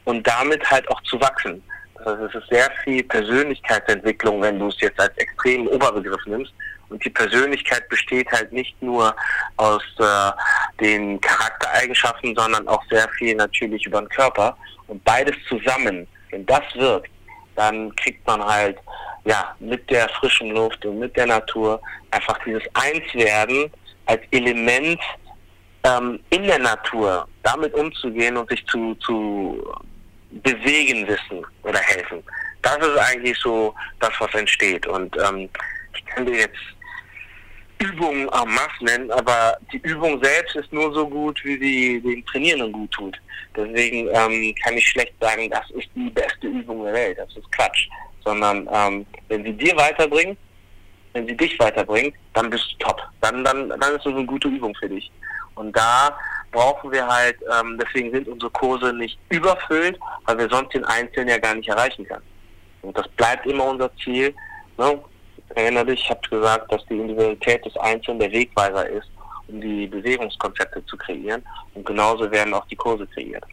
und 0.06 0.26
damit 0.26 0.70
halt 0.70 0.90
auch 0.90 1.02
zu 1.04 1.20
wachsen. 1.20 1.62
Also 2.06 2.26
es 2.26 2.36
ist 2.36 2.50
sehr 2.50 2.70
viel 2.84 3.04
Persönlichkeitsentwicklung, 3.04 4.42
wenn 4.42 4.60
du 4.60 4.68
es 4.68 4.80
jetzt 4.80 5.00
als 5.00 5.18
extremen 5.18 5.68
Oberbegriff 5.68 6.26
nimmst. 6.26 6.54
Und 6.90 7.04
die 7.04 7.10
Persönlichkeit 7.10 7.88
besteht 7.90 8.32
halt 8.32 8.52
nicht 8.52 8.80
nur 8.82 9.16
aus 9.58 9.82
äh, 10.00 10.32
den 10.80 11.20
Charaktereigenschaften, 11.22 12.36
sondern 12.36 12.68
auch 12.68 12.84
sehr 12.90 13.10
viel 13.18 13.36
natürlich 13.36 13.86
über 13.86 14.02
den 14.02 14.10
Körper. 14.10 14.56
Und 14.88 15.04
beides 15.04 15.36
zusammen, 15.48 16.08
wenn 16.30 16.46
das 16.46 16.64
wirkt, 16.76 17.10
dann 17.56 17.96
kriegt 17.96 18.26
man 18.28 18.44
halt 18.44 18.78
ja 19.26 19.56
mit 19.60 19.90
der 19.90 20.10
frischen 20.10 20.52
Luft 20.52 20.86
und 20.86 21.00
mit 21.00 21.16
der 21.16 21.28
Natur 21.28 21.82
einfach 22.12 22.38
dieses 22.46 22.64
Einswerden 22.74 23.72
als 24.06 24.22
Element 24.32 25.00
ähm, 25.84 26.20
in 26.30 26.44
der 26.44 26.60
Natur 26.60 27.28
damit 27.44 27.74
umzugehen 27.74 28.38
und 28.38 28.50
sich 28.50 28.66
zu, 28.68 28.96
zu 28.96 29.64
bewegen 30.32 31.08
wissen 31.08 31.46
oder 31.64 31.80
helfen. 31.80 32.24
Das 32.62 32.78
ist 32.78 32.98
eigentlich 32.98 33.38
so 33.40 33.76
das, 34.00 34.12
was 34.20 34.34
entsteht. 34.34 34.88
Und 34.88 35.16
ähm, 35.18 35.50
ich 35.96 36.06
kann 36.06 36.26
dir 36.26 36.40
jetzt 36.40 36.58
Übungen 37.80 38.30
en 38.30 38.50
masse 38.50 38.84
nennen, 38.84 39.12
aber 39.12 39.58
die 39.72 39.78
Übung 39.80 40.24
selbst 40.24 40.56
ist 40.56 40.72
nur 40.72 40.94
so 40.94 41.08
gut, 41.08 41.44
wie 41.44 41.58
sie 41.60 42.02
den 42.02 42.26
Trainierenden 42.26 42.72
gut 42.72 42.92
tut. 42.92 43.18
Deswegen 43.56 44.08
ähm, 44.14 44.56
kann 44.64 44.78
ich 44.78 44.88
schlecht 44.88 45.14
sagen, 45.20 45.50
das 45.50 45.70
ist 45.72 45.90
die 45.94 46.10
beste 46.10 46.48
Übung 46.48 46.84
der 46.86 46.94
Welt. 46.94 47.18
Das 47.18 47.36
ist 47.36 47.52
Quatsch. 47.52 47.88
Sondern 48.24 48.68
ähm, 48.72 49.06
wenn 49.28 49.44
sie 49.44 49.54
dir 49.54 49.76
weiterbringt, 49.76 50.38
wenn 51.12 51.28
sie 51.28 51.36
dich 51.36 51.60
weiterbringt, 51.60 52.16
dann 52.34 52.50
bist 52.50 52.66
du 52.72 52.86
top. 52.86 53.02
Dann, 53.22 53.44
dann, 53.44 53.70
dann 53.70 53.96
ist 53.96 54.06
es 54.06 54.14
eine 54.14 54.26
gute 54.26 54.48
Übung 54.48 54.74
für 54.76 54.88
dich. 54.90 55.12
Und 55.56 55.76
da 55.76 56.16
brauchen 56.52 56.92
wir 56.92 57.06
halt, 57.06 57.38
ähm, 57.60 57.80
deswegen 57.82 58.12
sind 58.12 58.28
unsere 58.28 58.52
Kurse 58.52 58.94
nicht 58.94 59.18
überfüllt, 59.30 60.00
weil 60.26 60.38
wir 60.38 60.50
sonst 60.50 60.74
den 60.74 60.86
Einzelnen 60.86 61.30
ja 61.30 61.38
gar 61.38 61.56
nicht 61.56 61.70
erreichen 61.70 62.06
können. 62.06 62.24
Und 62.82 62.98
das 62.98 63.08
bleibt 63.10 63.46
immer 63.46 63.66
unser 63.66 63.90
Ziel. 63.98 64.34
Ne? 64.78 65.00
Erinnere 65.56 65.88
dich, 65.88 66.02
ich 66.02 66.10
habe 66.10 66.22
gesagt, 66.30 66.72
dass 66.72 66.86
die 66.86 66.98
Individualität 67.00 67.66
des 67.66 67.76
Einzelnen 67.78 68.20
der 68.20 68.32
Wegweiser 68.32 68.88
ist, 68.88 69.10
um 69.48 69.62
die 69.62 69.88
Bewegungskonzepte 69.88 70.86
zu 70.86 70.98
kreieren. 70.98 71.44
Und 71.74 71.86
genauso 71.86 72.30
werden 72.32 72.54
auch 72.54 72.66
die 72.68 72.76
Kurse 72.76 73.08
kreiert. 73.08 73.44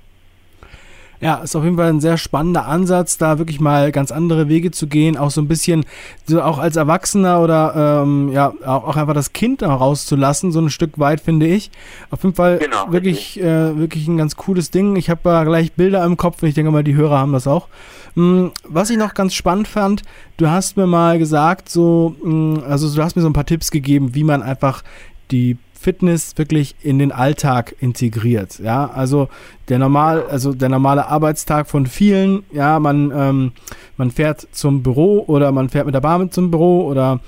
Ja, 1.20 1.36
ist 1.36 1.54
auf 1.54 1.64
jeden 1.64 1.76
Fall 1.76 1.90
ein 1.90 2.00
sehr 2.00 2.16
spannender 2.16 2.66
Ansatz, 2.66 3.18
da 3.18 3.38
wirklich 3.38 3.60
mal 3.60 3.92
ganz 3.92 4.10
andere 4.10 4.48
Wege 4.48 4.70
zu 4.70 4.86
gehen, 4.86 5.18
auch 5.18 5.30
so 5.30 5.42
ein 5.42 5.48
bisschen, 5.48 5.84
so 6.26 6.40
auch 6.40 6.58
als 6.58 6.76
Erwachsener 6.76 7.42
oder 7.42 8.02
ähm, 8.02 8.30
ja, 8.32 8.54
auch, 8.64 8.84
auch 8.84 8.96
einfach 8.96 9.12
das 9.12 9.34
Kind 9.34 9.60
da 9.60 9.74
rauszulassen, 9.74 10.50
so 10.50 10.60
ein 10.60 10.70
Stück 10.70 10.98
weit, 10.98 11.20
finde 11.20 11.46
ich. 11.46 11.70
Auf 12.10 12.22
jeden 12.22 12.34
Fall 12.34 12.58
genau, 12.58 12.90
wirklich, 12.90 13.38
äh, 13.38 13.76
wirklich 13.76 14.08
ein 14.08 14.16
ganz 14.16 14.36
cooles 14.36 14.70
Ding. 14.70 14.96
Ich 14.96 15.10
habe 15.10 15.20
da 15.22 15.44
gleich 15.44 15.72
Bilder 15.72 16.04
im 16.04 16.16
Kopf, 16.16 16.42
ich 16.42 16.54
denke 16.54 16.70
mal, 16.70 16.84
die 16.84 16.94
Hörer 16.94 17.18
haben 17.18 17.34
das 17.34 17.46
auch. 17.46 17.68
Hm, 18.14 18.50
was 18.64 18.90
ich 18.90 18.96
noch 18.96 19.14
ganz 19.14 19.34
spannend 19.34 19.68
fand, 19.68 20.02
du 20.36 20.48
hast 20.48 20.76
mir 20.76 20.86
mal 20.86 21.18
gesagt, 21.18 21.68
so, 21.68 22.16
hm, 22.22 22.62
also 22.66 22.92
du 22.92 23.02
hast 23.02 23.14
mir 23.14 23.22
so 23.22 23.28
ein 23.28 23.34
paar 23.34 23.46
Tipps 23.46 23.70
gegeben, 23.70 24.14
wie 24.14 24.24
man 24.24 24.42
einfach 24.42 24.82
die 25.30 25.56
Fitness 25.80 26.36
wirklich 26.36 26.74
in 26.82 26.98
den 26.98 27.10
Alltag 27.10 27.74
integriert. 27.80 28.58
Ja, 28.58 28.90
also 28.90 29.28
der 29.68 29.78
normal, 29.78 30.26
also 30.28 30.52
der 30.52 30.68
normale 30.68 31.06
Arbeitstag 31.06 31.68
von 31.68 31.86
vielen, 31.86 32.42
ja, 32.52 32.78
man, 32.78 33.10
ähm, 33.14 33.52
man 33.96 34.10
fährt 34.10 34.46
zum 34.52 34.82
Büro 34.82 35.24
oder 35.26 35.52
man 35.52 35.70
fährt 35.70 35.86
mit 35.86 35.94
der 35.94 36.02
Bahn 36.02 36.30
zum 36.30 36.50
Büro 36.50 36.86
oder 36.86 37.20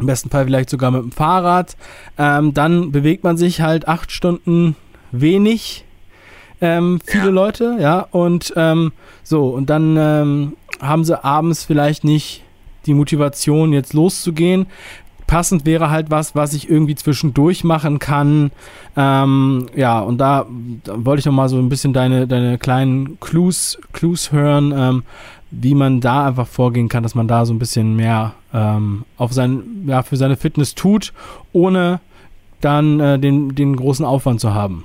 im 0.00 0.06
besten 0.06 0.28
Fall 0.28 0.44
vielleicht 0.44 0.70
sogar 0.70 0.90
mit 0.90 1.02
dem 1.02 1.12
Fahrrad. 1.12 1.76
Ähm, 2.18 2.52
dann 2.52 2.90
bewegt 2.90 3.22
man 3.22 3.36
sich 3.36 3.60
halt 3.60 3.86
acht 3.86 4.10
Stunden 4.10 4.74
wenig. 5.12 5.84
Ähm, 6.60 6.98
viele 7.04 7.26
ja. 7.26 7.30
Leute, 7.30 7.76
ja, 7.78 8.00
und 8.10 8.52
ähm, 8.56 8.92
so, 9.22 9.48
und 9.48 9.70
dann 9.70 9.96
ähm, 9.96 10.56
haben 10.80 11.04
sie 11.04 11.22
abends 11.22 11.64
vielleicht 11.64 12.02
nicht 12.02 12.42
die 12.86 12.94
Motivation, 12.94 13.72
jetzt 13.72 13.92
loszugehen 13.92 14.66
passend 15.26 15.66
wäre 15.66 15.90
halt 15.90 16.10
was, 16.10 16.34
was 16.34 16.52
ich 16.52 16.68
irgendwie 16.68 16.94
zwischendurch 16.94 17.64
machen 17.64 17.98
kann. 17.98 18.50
Ähm, 18.96 19.66
ja, 19.74 20.00
und 20.00 20.18
da, 20.18 20.46
da, 20.84 21.04
wollte 21.04 21.20
ich 21.20 21.26
noch 21.26 21.32
mal 21.32 21.48
so 21.48 21.58
ein 21.58 21.68
bisschen 21.68 21.92
deine, 21.92 22.26
deine 22.26 22.58
kleinen 22.58 23.18
Clues, 23.20 23.78
Clues 23.92 24.32
hören, 24.32 24.72
ähm, 24.76 25.04
wie 25.50 25.74
man 25.74 26.00
da 26.00 26.26
einfach 26.26 26.46
vorgehen 26.46 26.88
kann, 26.88 27.02
dass 27.02 27.14
man 27.14 27.28
da 27.28 27.46
so 27.46 27.54
ein 27.54 27.58
bisschen 27.58 27.96
mehr 27.96 28.34
ähm, 28.52 29.04
auf 29.16 29.32
sein, 29.32 29.84
ja, 29.86 30.02
für 30.02 30.16
seine 30.16 30.36
Fitness 30.36 30.74
tut, 30.74 31.12
ohne 31.52 32.00
dann 32.60 33.00
äh, 33.00 33.18
den, 33.18 33.54
den 33.54 33.76
großen 33.76 34.04
Aufwand 34.04 34.40
zu 34.40 34.54
haben. 34.54 34.84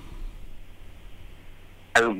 Also 1.94 2.14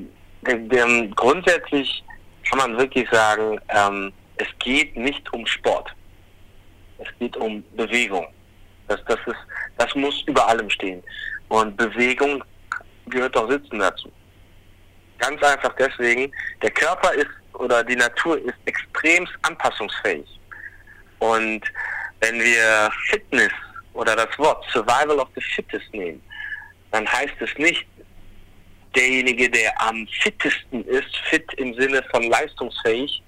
grundsätzlich 1.16 2.04
kann 2.50 2.60
man 2.60 2.78
wirklich 2.78 3.08
sagen, 3.10 3.60
ähm, 3.70 4.12
es 4.38 4.48
geht 4.60 4.96
nicht 4.96 5.32
um 5.34 5.46
Sport. 5.46 5.94
Geht 7.30 7.38
um 7.38 7.64
Bewegung. 7.76 8.28
Das, 8.88 9.00
das, 9.08 9.20
ist, 9.28 9.38
das 9.78 9.94
muss 9.94 10.24
über 10.26 10.48
allem 10.48 10.68
stehen. 10.68 11.04
Und 11.50 11.78
Bewegung 11.78 12.44
gehört 13.06 13.38
auch 13.38 13.48
Sitzen 13.50 13.78
dazu. 13.78 14.12
Ganz 15.20 15.42
einfach 15.44 15.76
deswegen, 15.78 16.32
der 16.64 16.72
Körper 16.72 17.14
ist 17.14 17.30
oder 17.54 17.84
die 17.84 17.96
Natur 17.96 18.40
ist 18.40 18.56
extremst 18.66 19.34
anpassungsfähig. 19.44 20.26
Und 21.20 21.62
wenn 22.22 22.40
wir 22.40 22.92
Fitness 23.10 23.52
oder 23.94 24.16
das 24.16 24.40
Wort 24.40 24.66
Survival 24.72 25.20
of 25.20 25.28
the 25.36 25.42
Fittest 25.54 25.94
nehmen, 25.94 26.22
dann 26.92 27.08
heißt 27.08 27.36
es 27.42 27.56
nicht, 27.60 27.86
derjenige, 28.96 29.52
der 29.52 29.80
am 29.84 30.08
fittesten 30.24 30.84
ist, 30.86 31.16
fit 31.30 31.54
im 31.58 31.76
Sinne 31.76 32.04
von 32.10 32.24
leistungsfähig, 32.24 33.22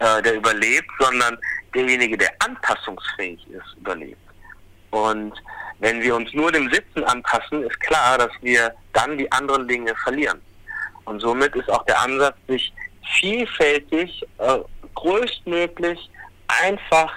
äh, 0.00 0.22
der 0.22 0.34
überlebt, 0.34 0.90
sondern 0.98 1.38
derjenige, 1.74 2.16
der 2.16 2.30
anpassungsfähig 2.40 3.46
ist, 3.50 3.76
überlebt. 3.78 4.20
Und 4.90 5.32
wenn 5.78 6.00
wir 6.00 6.16
uns 6.16 6.32
nur 6.32 6.50
dem 6.50 6.70
Sitzen 6.72 7.04
anpassen, 7.04 7.62
ist 7.62 7.78
klar, 7.80 8.18
dass 8.18 8.30
wir 8.40 8.74
dann 8.92 9.18
die 9.18 9.30
anderen 9.32 9.68
Dinge 9.68 9.94
verlieren. 10.02 10.40
Und 11.04 11.20
somit 11.20 11.54
ist 11.54 11.70
auch 11.70 11.84
der 11.84 12.00
Ansatz, 12.00 12.36
sich 12.48 12.72
vielfältig, 13.20 14.22
äh, 14.38 14.58
größtmöglich 14.94 16.10
einfach 16.48 17.12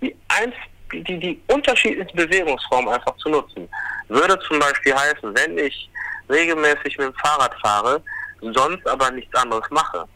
die, 0.00 0.14
einf 0.28 0.54
die, 0.92 1.18
die 1.18 1.42
unterschiedlichsten 1.48 2.16
Bewegungsformen 2.16 2.92
einfach 2.92 3.16
zu 3.16 3.30
nutzen. 3.30 3.68
Würde 4.08 4.38
zum 4.40 4.58
Beispiel 4.58 4.94
heißen, 4.94 5.34
wenn 5.34 5.56
ich 5.56 5.90
regelmäßig 6.28 6.98
mit 6.98 7.08
dem 7.08 7.14
Fahrrad 7.14 7.54
fahre, 7.62 8.02
sonst 8.40 8.86
aber 8.86 9.10
nichts 9.10 9.34
anderes 9.34 9.68
mache, 9.70 10.06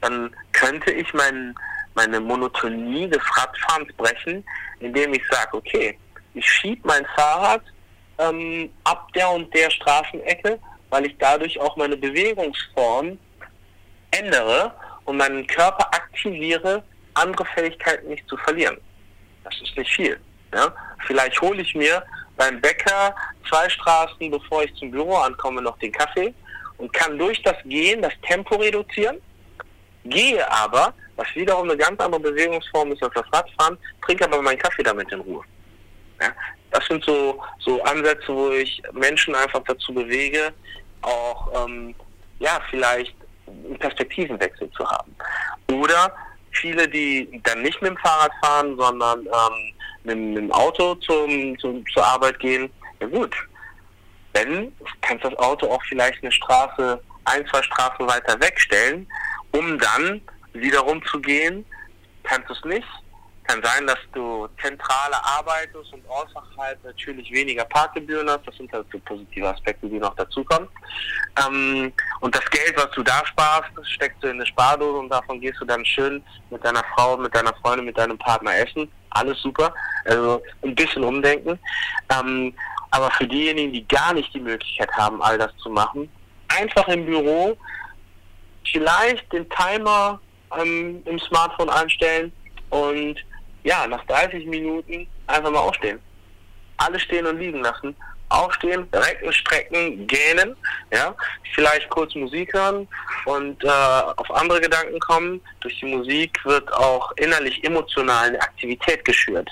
dann 0.00 0.34
könnte 0.52 0.90
ich 0.90 1.12
mein, 1.14 1.54
meine 1.94 2.20
Monotonie 2.20 3.08
des 3.08 3.22
Radfahrens 3.36 3.92
brechen, 3.96 4.44
indem 4.80 5.14
ich 5.14 5.22
sage, 5.30 5.56
okay, 5.56 5.98
ich 6.34 6.48
schiebe 6.48 6.86
mein 6.86 7.06
Fahrrad 7.16 7.62
ähm, 8.18 8.70
ab 8.84 9.12
der 9.14 9.30
und 9.30 9.52
der 9.54 9.70
Straßenecke, 9.70 10.58
weil 10.90 11.06
ich 11.06 11.16
dadurch 11.18 11.58
auch 11.60 11.76
meine 11.76 11.96
Bewegungsform 11.96 13.18
ändere 14.10 14.72
und 15.04 15.16
meinen 15.16 15.46
Körper 15.46 15.86
aktiviere, 15.94 16.82
andere 17.14 17.44
Fähigkeiten 17.54 18.08
nicht 18.08 18.28
zu 18.28 18.36
verlieren. 18.38 18.76
Das 19.44 19.54
ist 19.60 19.76
nicht 19.76 19.90
viel. 19.90 20.18
Ja? 20.52 20.72
Vielleicht 21.06 21.40
hole 21.40 21.62
ich 21.62 21.74
mir 21.74 22.02
beim 22.36 22.60
Bäcker 22.60 23.14
zwei 23.48 23.68
Straßen, 23.68 24.30
bevor 24.30 24.64
ich 24.64 24.74
zum 24.74 24.90
Büro 24.90 25.16
ankomme, 25.16 25.62
noch 25.62 25.78
den 25.78 25.92
Kaffee 25.92 26.34
und 26.78 26.92
kann 26.92 27.18
durch 27.18 27.40
das 27.42 27.56
Gehen 27.64 28.02
das 28.02 28.12
Tempo 28.22 28.56
reduzieren, 28.56 29.20
gehe 30.04 30.50
aber, 30.50 30.94
was 31.16 31.26
wiederum 31.34 31.68
eine 31.68 31.76
ganz 31.76 32.00
andere 32.00 32.20
Bewegungsform 32.20 32.92
ist 32.92 33.02
als 33.02 33.14
das 33.14 33.32
Radfahren, 33.32 33.78
trinke 34.04 34.24
aber 34.24 34.42
meinen 34.42 34.58
Kaffee 34.58 34.82
damit 34.82 35.10
in 35.12 35.20
Ruhe. 35.20 35.44
Ja? 36.20 36.28
Das 36.70 36.84
sind 36.86 37.04
so, 37.04 37.42
so 37.60 37.82
Ansätze, 37.84 38.28
wo 38.28 38.50
ich 38.50 38.82
Menschen 38.92 39.34
einfach 39.34 39.62
dazu 39.66 39.94
bewege, 39.94 40.52
auch 41.02 41.66
ähm, 41.66 41.94
ja, 42.40 42.60
vielleicht 42.70 43.14
einen 43.46 43.78
Perspektivenwechsel 43.78 44.70
zu 44.72 44.88
haben. 44.88 45.14
Oder 45.70 46.12
viele, 46.52 46.88
die 46.88 47.40
dann 47.44 47.62
nicht 47.62 47.80
mit 47.80 47.90
dem 47.90 47.98
Fahrrad 47.98 48.32
fahren, 48.42 48.76
sondern 48.76 49.20
ähm, 49.20 49.74
mit, 50.04 50.16
mit, 50.16 50.36
dem 50.36 50.52
Auto 50.52 50.94
zum, 50.96 51.58
zum, 51.58 51.84
zur 51.92 52.04
Arbeit 52.04 52.38
gehen, 52.38 52.70
ja 53.00 53.06
gut, 53.06 53.34
wenn, 54.32 54.72
kannst 55.02 55.24
das 55.24 55.36
Auto 55.36 55.70
auch 55.70 55.82
vielleicht 55.88 56.22
eine 56.22 56.32
Straße, 56.32 57.00
ein, 57.24 57.46
zwei 57.46 57.62
Straßen 57.62 58.06
weiter 58.06 58.38
wegstellen, 58.40 59.06
um 59.54 59.78
dann 59.78 60.20
wiederum 60.52 61.04
zu 61.06 61.20
gehen, 61.20 61.64
kannst 62.24 62.48
du 62.48 62.54
es 62.54 62.64
nicht, 62.64 62.88
kann 63.44 63.62
sein, 63.62 63.86
dass 63.86 63.98
du 64.12 64.48
zentraler 64.62 65.20
arbeitest 65.22 65.92
und 65.92 66.02
außerhalb 66.08 66.82
natürlich 66.82 67.30
weniger 67.30 67.64
Parkgebühren 67.66 68.28
hast. 68.28 68.46
Das 68.46 68.56
sind 68.56 68.72
halt 68.72 68.86
so 68.90 68.98
positive 69.00 69.48
Aspekte, 69.48 69.86
die 69.86 69.98
noch 69.98 70.14
dazukommen. 70.16 70.68
Ähm, 71.44 71.92
und 72.20 72.34
das 72.34 72.48
Geld, 72.50 72.74
was 72.76 72.90
du 72.92 73.02
da 73.02 73.24
sparst, 73.26 73.70
steckst 73.82 74.22
du 74.22 74.28
in 74.28 74.36
eine 74.36 74.46
Spardose 74.46 74.98
und 74.98 75.10
davon 75.10 75.40
gehst 75.40 75.60
du 75.60 75.66
dann 75.66 75.84
schön 75.84 76.22
mit 76.50 76.64
deiner 76.64 76.82
Frau, 76.94 77.16
mit 77.18 77.34
deiner 77.34 77.54
Freundin, 77.56 77.84
mit 77.84 77.98
deinem 77.98 78.18
Partner 78.18 78.56
essen. 78.56 78.90
Alles 79.10 79.40
super. 79.42 79.74
Also 80.06 80.42
ein 80.62 80.74
bisschen 80.74 81.04
umdenken. 81.04 81.58
Ähm, 82.10 82.54
aber 82.92 83.10
für 83.10 83.26
diejenigen, 83.26 83.72
die 83.72 83.86
gar 83.88 84.14
nicht 84.14 84.32
die 84.32 84.40
Möglichkeit 84.40 84.90
haben, 84.92 85.20
all 85.20 85.36
das 85.36 85.54
zu 85.58 85.68
machen, 85.68 86.08
einfach 86.48 86.88
im 86.88 87.04
Büro 87.04 87.56
vielleicht 88.70 89.32
den 89.32 89.48
Timer 89.50 90.20
ähm, 90.58 91.02
im 91.04 91.18
Smartphone 91.18 91.70
einstellen 91.70 92.32
und 92.70 93.16
ja, 93.64 93.86
nach 93.86 94.04
30 94.06 94.46
Minuten 94.46 95.06
einfach 95.26 95.50
mal 95.50 95.60
aufstehen. 95.60 95.98
Alles 96.76 97.02
stehen 97.02 97.26
und 97.26 97.38
liegen 97.38 97.62
lassen. 97.62 97.96
Aufstehen, 98.30 98.88
recken, 98.92 99.32
strecken, 99.32 100.06
gähnen, 100.06 100.56
ja, 100.90 101.14
vielleicht 101.54 101.88
kurz 101.90 102.14
Musik 102.14 102.52
hören 102.52 102.88
und 103.26 103.62
äh, 103.62 103.68
auf 103.68 104.30
andere 104.30 104.60
Gedanken 104.60 104.98
kommen. 104.98 105.40
Durch 105.60 105.78
die 105.78 105.86
Musik 105.86 106.44
wird 106.44 106.72
auch 106.72 107.12
innerlich 107.16 107.62
emotional 107.64 108.28
eine 108.28 108.40
Aktivität 108.40 109.04
geschürt, 109.04 109.48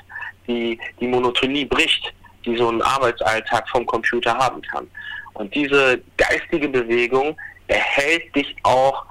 die 0.49 0.81
die 0.99 1.07
Monotonie 1.07 1.65
bricht, 1.65 2.13
die 2.45 2.57
so 2.57 2.71
ein 2.71 2.83
Arbeitsalltag 2.83 3.69
vom 3.69 3.87
Computer 3.87 4.37
haben 4.37 4.61
kann. 4.63 4.91
Und 5.35 5.55
diese 5.55 6.01
geistige 6.17 6.69
Bewegung 6.69 7.37
erhält 7.73 8.35
dich 8.35 8.55
auch 8.63 9.05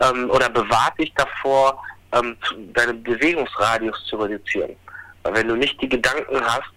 ähm, 0.00 0.30
oder 0.30 0.48
bewahrt 0.48 0.98
dich 0.98 1.12
davor, 1.14 1.82
ähm, 2.12 2.36
deinen 2.74 3.02
Bewegungsradius 3.02 4.04
zu 4.06 4.16
reduzieren. 4.16 4.76
Weil 5.22 5.34
wenn 5.34 5.48
du 5.48 5.56
nicht 5.56 5.80
die 5.80 5.88
Gedanken 5.88 6.40
hast, 6.44 6.72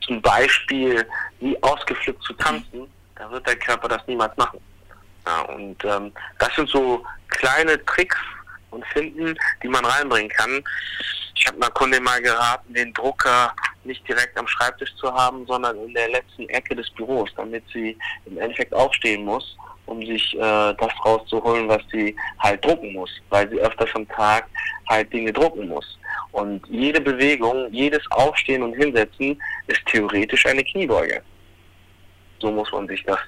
zum 0.00 0.20
Beispiel 0.22 1.06
wie 1.40 1.60
ausgeflippt 1.62 2.22
zu 2.22 2.32
tanzen, 2.34 2.88
dann 3.16 3.30
wird 3.30 3.46
dein 3.46 3.58
Körper 3.58 3.88
das 3.88 4.06
niemals 4.06 4.36
machen. 4.36 4.60
Ja, 5.26 5.40
und 5.42 5.84
ähm, 5.84 6.12
das 6.38 6.54
sind 6.54 6.68
so 6.68 7.04
kleine 7.28 7.84
Tricks 7.86 8.16
und 8.70 8.84
Finden, 8.86 9.36
die 9.62 9.68
man 9.68 9.84
reinbringen 9.84 10.30
kann. 10.30 10.62
Ich 11.34 11.46
habe 11.46 11.56
einer 11.56 11.70
Kundin 11.70 12.02
mal 12.02 12.20
geraten, 12.22 12.72
den 12.74 12.92
Drucker 12.94 13.52
nicht 13.84 14.06
direkt 14.08 14.38
am 14.38 14.46
Schreibtisch 14.46 14.94
zu 14.96 15.12
haben, 15.12 15.46
sondern 15.46 15.76
in 15.78 15.94
der 15.94 16.08
letzten 16.10 16.48
Ecke 16.48 16.74
des 16.74 16.90
Büros, 16.90 17.30
damit 17.36 17.64
sie 17.72 17.96
im 18.26 18.38
Endeffekt 18.38 18.74
aufstehen 18.74 19.24
muss 19.24 19.56
um 19.86 20.04
sich 20.04 20.34
äh, 20.34 20.38
das 20.74 20.92
rauszuholen, 21.04 21.68
was 21.68 21.82
sie 21.90 22.14
halt 22.40 22.64
drucken 22.64 22.92
muss, 22.92 23.10
weil 23.30 23.48
sie 23.48 23.58
öfters 23.60 23.88
am 23.94 24.06
Tag 24.08 24.46
halt 24.88 25.12
Dinge 25.12 25.32
drucken 25.32 25.68
muss. 25.68 25.98
Und 26.32 26.66
jede 26.68 27.00
Bewegung, 27.00 27.72
jedes 27.72 28.02
Aufstehen 28.10 28.62
und 28.62 28.74
Hinsetzen 28.74 29.40
ist 29.68 29.84
theoretisch 29.86 30.44
eine 30.46 30.62
Kniebeuge. 30.64 31.22
So 32.40 32.50
muss 32.50 32.70
man 32.72 32.86
sich 32.86 33.02
das 33.04 33.18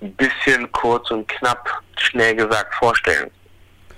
ein 0.00 0.12
bisschen 0.14 0.70
kurz 0.72 1.10
und 1.10 1.26
knapp, 1.28 1.68
schnell 1.98 2.34
gesagt 2.34 2.74
vorstellen. 2.76 3.30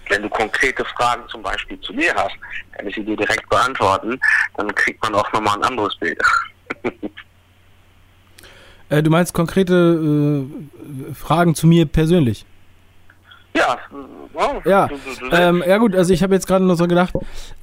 Wenn 0.08 0.22
du 0.22 0.28
konkrete 0.28 0.84
Fragen 0.84 1.22
zum 1.28 1.42
Beispiel 1.42 1.78
zu 1.80 1.92
mir 1.92 2.12
hast, 2.14 2.34
kann 2.72 2.86
ich 2.86 2.94
sie 2.96 3.04
dir 3.04 3.16
direkt 3.16 3.48
beantworten, 3.48 4.18
dann 4.56 4.74
kriegt 4.74 5.00
man 5.02 5.14
auch 5.14 5.32
nochmal 5.32 5.56
ein 5.56 5.64
anderes 5.64 5.96
Bild. 5.98 6.20
Äh, 8.90 9.02
du 9.02 9.10
meinst 9.10 9.32
konkrete 9.32 10.46
äh, 11.10 11.14
Fragen 11.14 11.54
zu 11.54 11.66
mir 11.66 11.86
persönlich? 11.86 12.44
Ja, 13.56 13.78
wow. 14.32 14.64
ja. 14.64 14.88
Ähm, 15.32 15.64
ja 15.66 15.78
gut, 15.78 15.96
also 15.96 16.12
ich 16.12 16.22
habe 16.22 16.34
jetzt 16.34 16.46
gerade 16.46 16.64
noch 16.64 16.76
so 16.76 16.86
gedacht, 16.86 17.14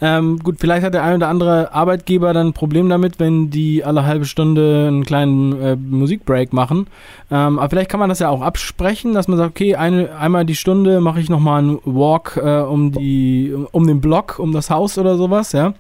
ähm, 0.02 0.40
gut, 0.40 0.58
vielleicht 0.60 0.86
hat 0.86 0.94
der 0.94 1.04
ein 1.04 1.16
oder 1.16 1.30
andere 1.30 1.74
Arbeitgeber 1.74 2.34
dann 2.34 2.48
ein 2.48 2.54
Problem 2.54 2.90
damit, 2.90 3.20
wenn 3.20 3.50
die 3.50 3.86
alle 3.86 4.06
halbe 4.06 4.26
Stunde 4.26 4.88
einen 4.88 5.06
kleinen 5.06 5.62
äh, 5.62 5.76
Musikbreak 5.78 6.52
machen. 6.52 6.88
Ähm, 7.32 7.58
aber 7.58 7.70
vielleicht 7.70 7.90
kann 7.90 8.02
man 8.02 8.10
das 8.10 8.20
ja 8.20 8.28
auch 8.28 8.42
absprechen, 8.42 9.14
dass 9.14 9.30
man 9.30 9.38
sagt, 9.38 9.52
okay, 9.52 9.76
eine, 9.76 10.16
einmal 10.18 10.46
die 10.46 10.56
Stunde 10.56 11.00
mache 11.00 11.22
ich 11.22 11.30
nochmal 11.30 11.60
einen 11.60 11.80
Walk 11.86 12.38
äh, 12.38 12.60
um 12.62 12.92
die, 12.92 13.56
um 13.72 13.88
den 13.88 14.02
Block, 14.02 14.40
um 14.40 14.52
das 14.52 14.70
Haus 14.70 14.98
oder 14.98 15.16
sowas, 15.16 15.54
ja. 15.54 15.74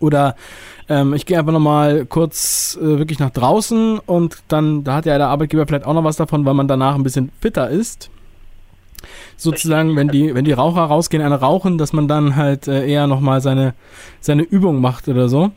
Oder 0.00 0.36
ähm, 0.88 1.14
ich 1.14 1.26
gehe 1.26 1.38
einfach 1.38 1.52
nochmal 1.52 2.04
kurz 2.06 2.78
äh, 2.80 2.98
wirklich 2.98 3.18
nach 3.18 3.30
draußen 3.30 3.98
und 3.98 4.38
dann, 4.48 4.84
da 4.84 4.96
hat 4.96 5.06
ja 5.06 5.16
der 5.16 5.28
Arbeitgeber 5.28 5.66
vielleicht 5.66 5.86
auch 5.86 5.94
noch 5.94 6.04
was 6.04 6.16
davon, 6.16 6.44
weil 6.44 6.54
man 6.54 6.68
danach 6.68 6.94
ein 6.94 7.02
bisschen 7.02 7.32
fitter 7.40 7.70
ist. 7.70 8.10
Sozusagen, 9.36 9.96
wenn 9.96 10.08
die, 10.08 10.34
wenn 10.34 10.44
die 10.44 10.52
Raucher 10.52 10.82
rausgehen, 10.82 11.22
eine 11.22 11.40
rauchen, 11.40 11.78
dass 11.78 11.92
man 11.92 12.08
dann 12.08 12.36
halt 12.36 12.68
äh, 12.68 12.86
eher 12.86 13.06
nochmal 13.06 13.40
seine, 13.40 13.74
seine 14.20 14.42
Übung 14.42 14.80
macht 14.80 15.08
oder 15.08 15.28
so. 15.28 15.52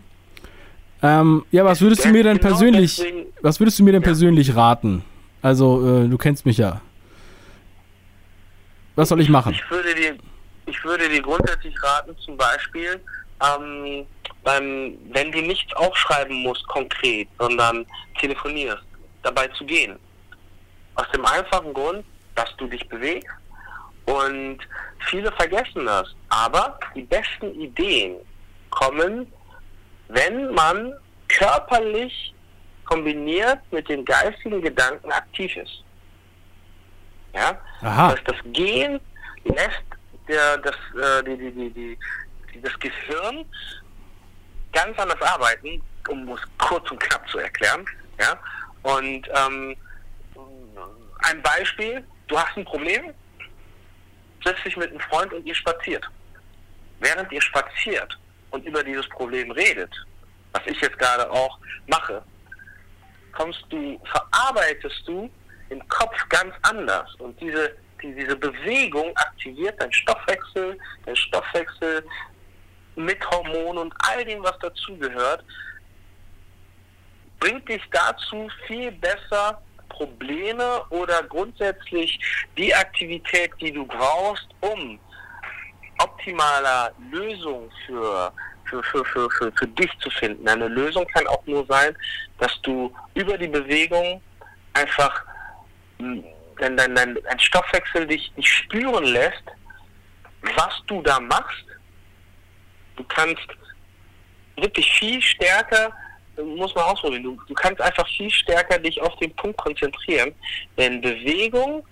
Ähm, 1.02 1.46
ja, 1.52 1.64
was 1.64 1.82
würdest 1.82 2.04
du 2.04 2.10
mir 2.10 2.24
denn 2.24 2.38
genau 2.38 2.50
persönlich, 2.50 3.04
was 3.42 3.60
würdest 3.60 3.78
du 3.80 3.84
mir 3.84 3.92
denn 3.92 4.02
persönlich 4.02 4.56
raten? 4.56 5.04
Also, 5.42 6.04
äh, 6.04 6.08
du 6.08 6.18
kennst 6.18 6.46
mich 6.46 6.58
ja. 6.58 6.82
Was 8.96 9.10
soll 9.10 9.22
ich 9.22 9.30
machen? 9.30 9.54
Ich 9.54 9.70
würde 9.70 9.94
dir, 9.94 10.16
ich 10.66 10.84
würde 10.84 11.08
dir 11.08 11.22
grundsätzlich 11.22 11.76
raten, 11.84 12.16
zum 12.26 12.36
Beispiel, 12.36 13.00
ähm, 13.40 14.06
beim, 14.48 14.98
wenn 15.12 15.30
du 15.34 15.42
nichts 15.42 15.74
aufschreiben 15.74 16.42
musst 16.42 16.66
konkret, 16.70 17.28
sondern 17.38 17.86
telefonierst, 18.18 18.84
dabei 19.22 19.50
zu 19.50 19.66
gehen. 19.66 20.00
Aus 20.96 21.06
dem 21.14 21.26
einfachen 21.26 21.74
Grund, 21.74 22.06
dass 22.36 22.56
du 22.56 22.66
dich 22.68 22.88
bewegst 22.88 23.28
und 24.06 24.60
viele 25.10 25.34
vergessen 25.34 25.86
das. 25.86 26.16
Aber 26.30 26.80
die 26.96 27.02
besten 27.02 27.60
Ideen 27.60 28.16
kommen, 28.70 29.30
wenn 30.08 30.54
man 30.54 30.94
körperlich 31.28 32.34
kombiniert 32.86 33.60
mit 33.72 33.90
den 33.90 34.06
geistigen 34.06 34.62
Gedanken 34.62 35.12
aktiv 35.12 35.58
ist. 35.58 35.84
Ja? 37.36 37.60
Aha. 37.82 38.12
Das, 38.14 38.24
das 38.24 38.54
Gehen 38.54 39.02
lässt 39.44 39.84
der, 40.30 40.58
das, 40.60 40.76
äh, 40.96 41.24
die, 41.26 41.38
die, 41.38 41.52
die, 41.52 41.98
die, 42.54 42.62
das 42.62 42.80
Gehirn 42.80 43.46
ganz 44.78 44.98
anders 45.00 45.22
arbeiten, 45.22 45.82
um 46.08 46.30
es 46.30 46.42
kurz 46.60 46.90
und 46.92 47.00
knapp 47.00 47.28
zu 47.30 47.40
erklären. 47.40 47.84
Ja? 48.20 48.40
Und 48.84 49.28
ähm, 49.36 49.76
ein 51.24 51.42
Beispiel, 51.42 52.06
du 52.28 52.40
hast 52.40 52.56
ein 52.56 52.66
Problem, 52.66 53.12
setzt 54.44 54.64
dich 54.64 54.78
mit 54.78 54.92
einem 54.92 55.00
Freund 55.00 55.34
und 55.34 55.46
ihr 55.46 55.56
spaziert. 55.56 56.08
Während 57.00 57.32
ihr 57.32 57.42
spaziert 57.42 58.18
und 58.52 58.66
über 58.66 58.84
dieses 58.84 59.08
Problem 59.10 59.50
redet, 59.52 59.94
was 60.52 60.62
ich 60.68 60.80
jetzt 60.80 60.98
gerade 61.00 61.30
auch 61.30 61.58
mache, 61.88 62.22
kommst 63.34 63.66
du, 63.70 64.00
verarbeitest 64.06 65.08
du 65.08 65.30
im 65.70 65.88
Kopf 65.90 66.18
ganz 66.30 66.54
anders. 66.62 67.14
Und 67.16 67.40
diese, 67.42 67.76
die, 68.02 68.14
diese 68.14 68.36
Bewegung 68.36 69.16
aktiviert 69.18 69.82
deinen 69.82 69.94
Stoffwechsel, 69.94 70.78
dein 71.06 71.16
Stoffwechsel 71.16 72.04
mit 72.98 73.24
Hormonen 73.30 73.78
und 73.78 73.94
all 74.00 74.26
dem, 74.26 74.44
was 74.44 74.58
dazugehört, 74.60 75.44
bringt 77.40 77.68
dich 77.70 77.82
dazu, 77.92 78.50
viel 78.66 78.92
besser 78.92 79.62
Probleme 79.90 80.84
oder 80.90 81.24
grundsätzlich 81.24 82.20
die 82.58 82.74
Aktivität, 82.74 83.52
die 83.62 83.72
du 83.72 83.86
brauchst, 83.86 84.48
um 84.62 85.00
optimaler 86.00 86.92
Lösung 87.12 87.72
für, 87.86 88.32
für, 88.66 88.84
für, 88.84 89.06
für, 89.06 89.30
für, 89.32 89.52
für 89.52 89.68
dich 89.68 89.92
zu 90.00 90.10
finden. 90.10 90.48
Eine 90.48 90.68
Lösung 90.68 91.06
kann 91.08 91.26
auch 91.28 91.46
nur 91.46 91.66
sein, 91.68 91.96
dass 92.40 92.62
du 92.62 92.94
über 93.14 93.38
die 93.38 93.48
Bewegung 93.48 94.22
einfach 94.74 95.24
hm, 96.00 96.24
dein, 96.60 96.78
dein, 96.78 96.96
dein, 96.96 97.18
dein 97.24 97.40
Stoffwechsel 97.40 98.08
dich, 98.08 98.32
dich 98.36 98.48
spüren 98.48 99.06
lässt, 99.06 99.44
was 100.56 100.82
du 100.88 101.02
da 101.02 101.20
machst. 101.20 101.66
Du 102.98 103.04
kannst 103.06 103.48
wirklich 104.58 104.92
viel 104.92 105.22
stärker 105.22 105.94
muss 106.44 106.74
man 106.76 106.86
ausprobieren. 106.86 107.24
Du, 107.24 107.38
du 107.48 107.54
kannst 107.54 107.82
einfach 107.82 108.08
viel 108.10 108.30
stärker 108.30 108.78
dich 108.80 109.02
auf 109.02 109.16
den 109.18 109.34
Punkt 109.36 109.58
konzentrieren, 109.58 110.34
wenn 110.76 111.02
Bewegung 111.02 111.84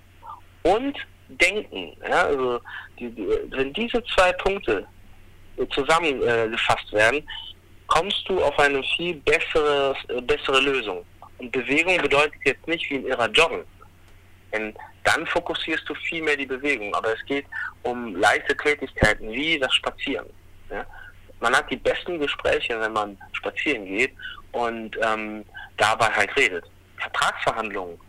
und 0.63 0.97
Denken, 1.27 1.97
ja, 2.07 2.25
also 2.25 2.59
die, 2.99 3.09
die, 3.09 3.27
wenn 3.49 3.73
diese 3.73 4.03
zwei 4.15 4.31
Punkte 4.33 4.85
zusammengefasst 5.71 6.93
äh, 6.93 6.95
werden, 6.95 7.29
kommst 7.87 8.29
du 8.29 8.43
auf 8.43 8.57
eine 8.59 8.83
viel 8.95 9.15
bessere, 9.15 9.95
äh, 10.09 10.21
bessere 10.21 10.59
Lösung. 10.59 11.03
Und 11.39 11.51
Bewegung 11.51 11.97
bedeutet 11.97 12.35
jetzt 12.45 12.67
nicht 12.67 12.87
wie 12.91 12.97
ein 12.97 13.07
irrer 13.07 13.29
Joggen. 13.31 13.63
Denn 14.53 14.75
dann 15.03 15.25
fokussierst 15.25 15.89
du 15.89 15.95
viel 15.95 16.21
mehr 16.21 16.37
die 16.37 16.45
Bewegung. 16.45 16.93
Aber 16.93 17.13
es 17.13 17.25
geht 17.25 17.45
um 17.81 18.15
leichte 18.15 18.55
Tätigkeiten 18.57 19.31
wie 19.31 19.57
das 19.57 19.73
Spazieren. 19.73 20.27
Ja? 20.69 20.85
man 21.39 21.55
hat 21.55 21.69
die 21.69 21.77
besten 21.77 22.19
Gespräche, 22.19 22.79
wenn 22.79 22.93
man 22.93 23.17
spazieren 23.33 23.85
geht 23.85 24.13
und 24.51 24.97
ähm, 25.01 25.45
dabei 25.77 26.07
halt 26.07 26.35
redet. 26.35 26.65
Vertragsverhandlungen 26.97 27.99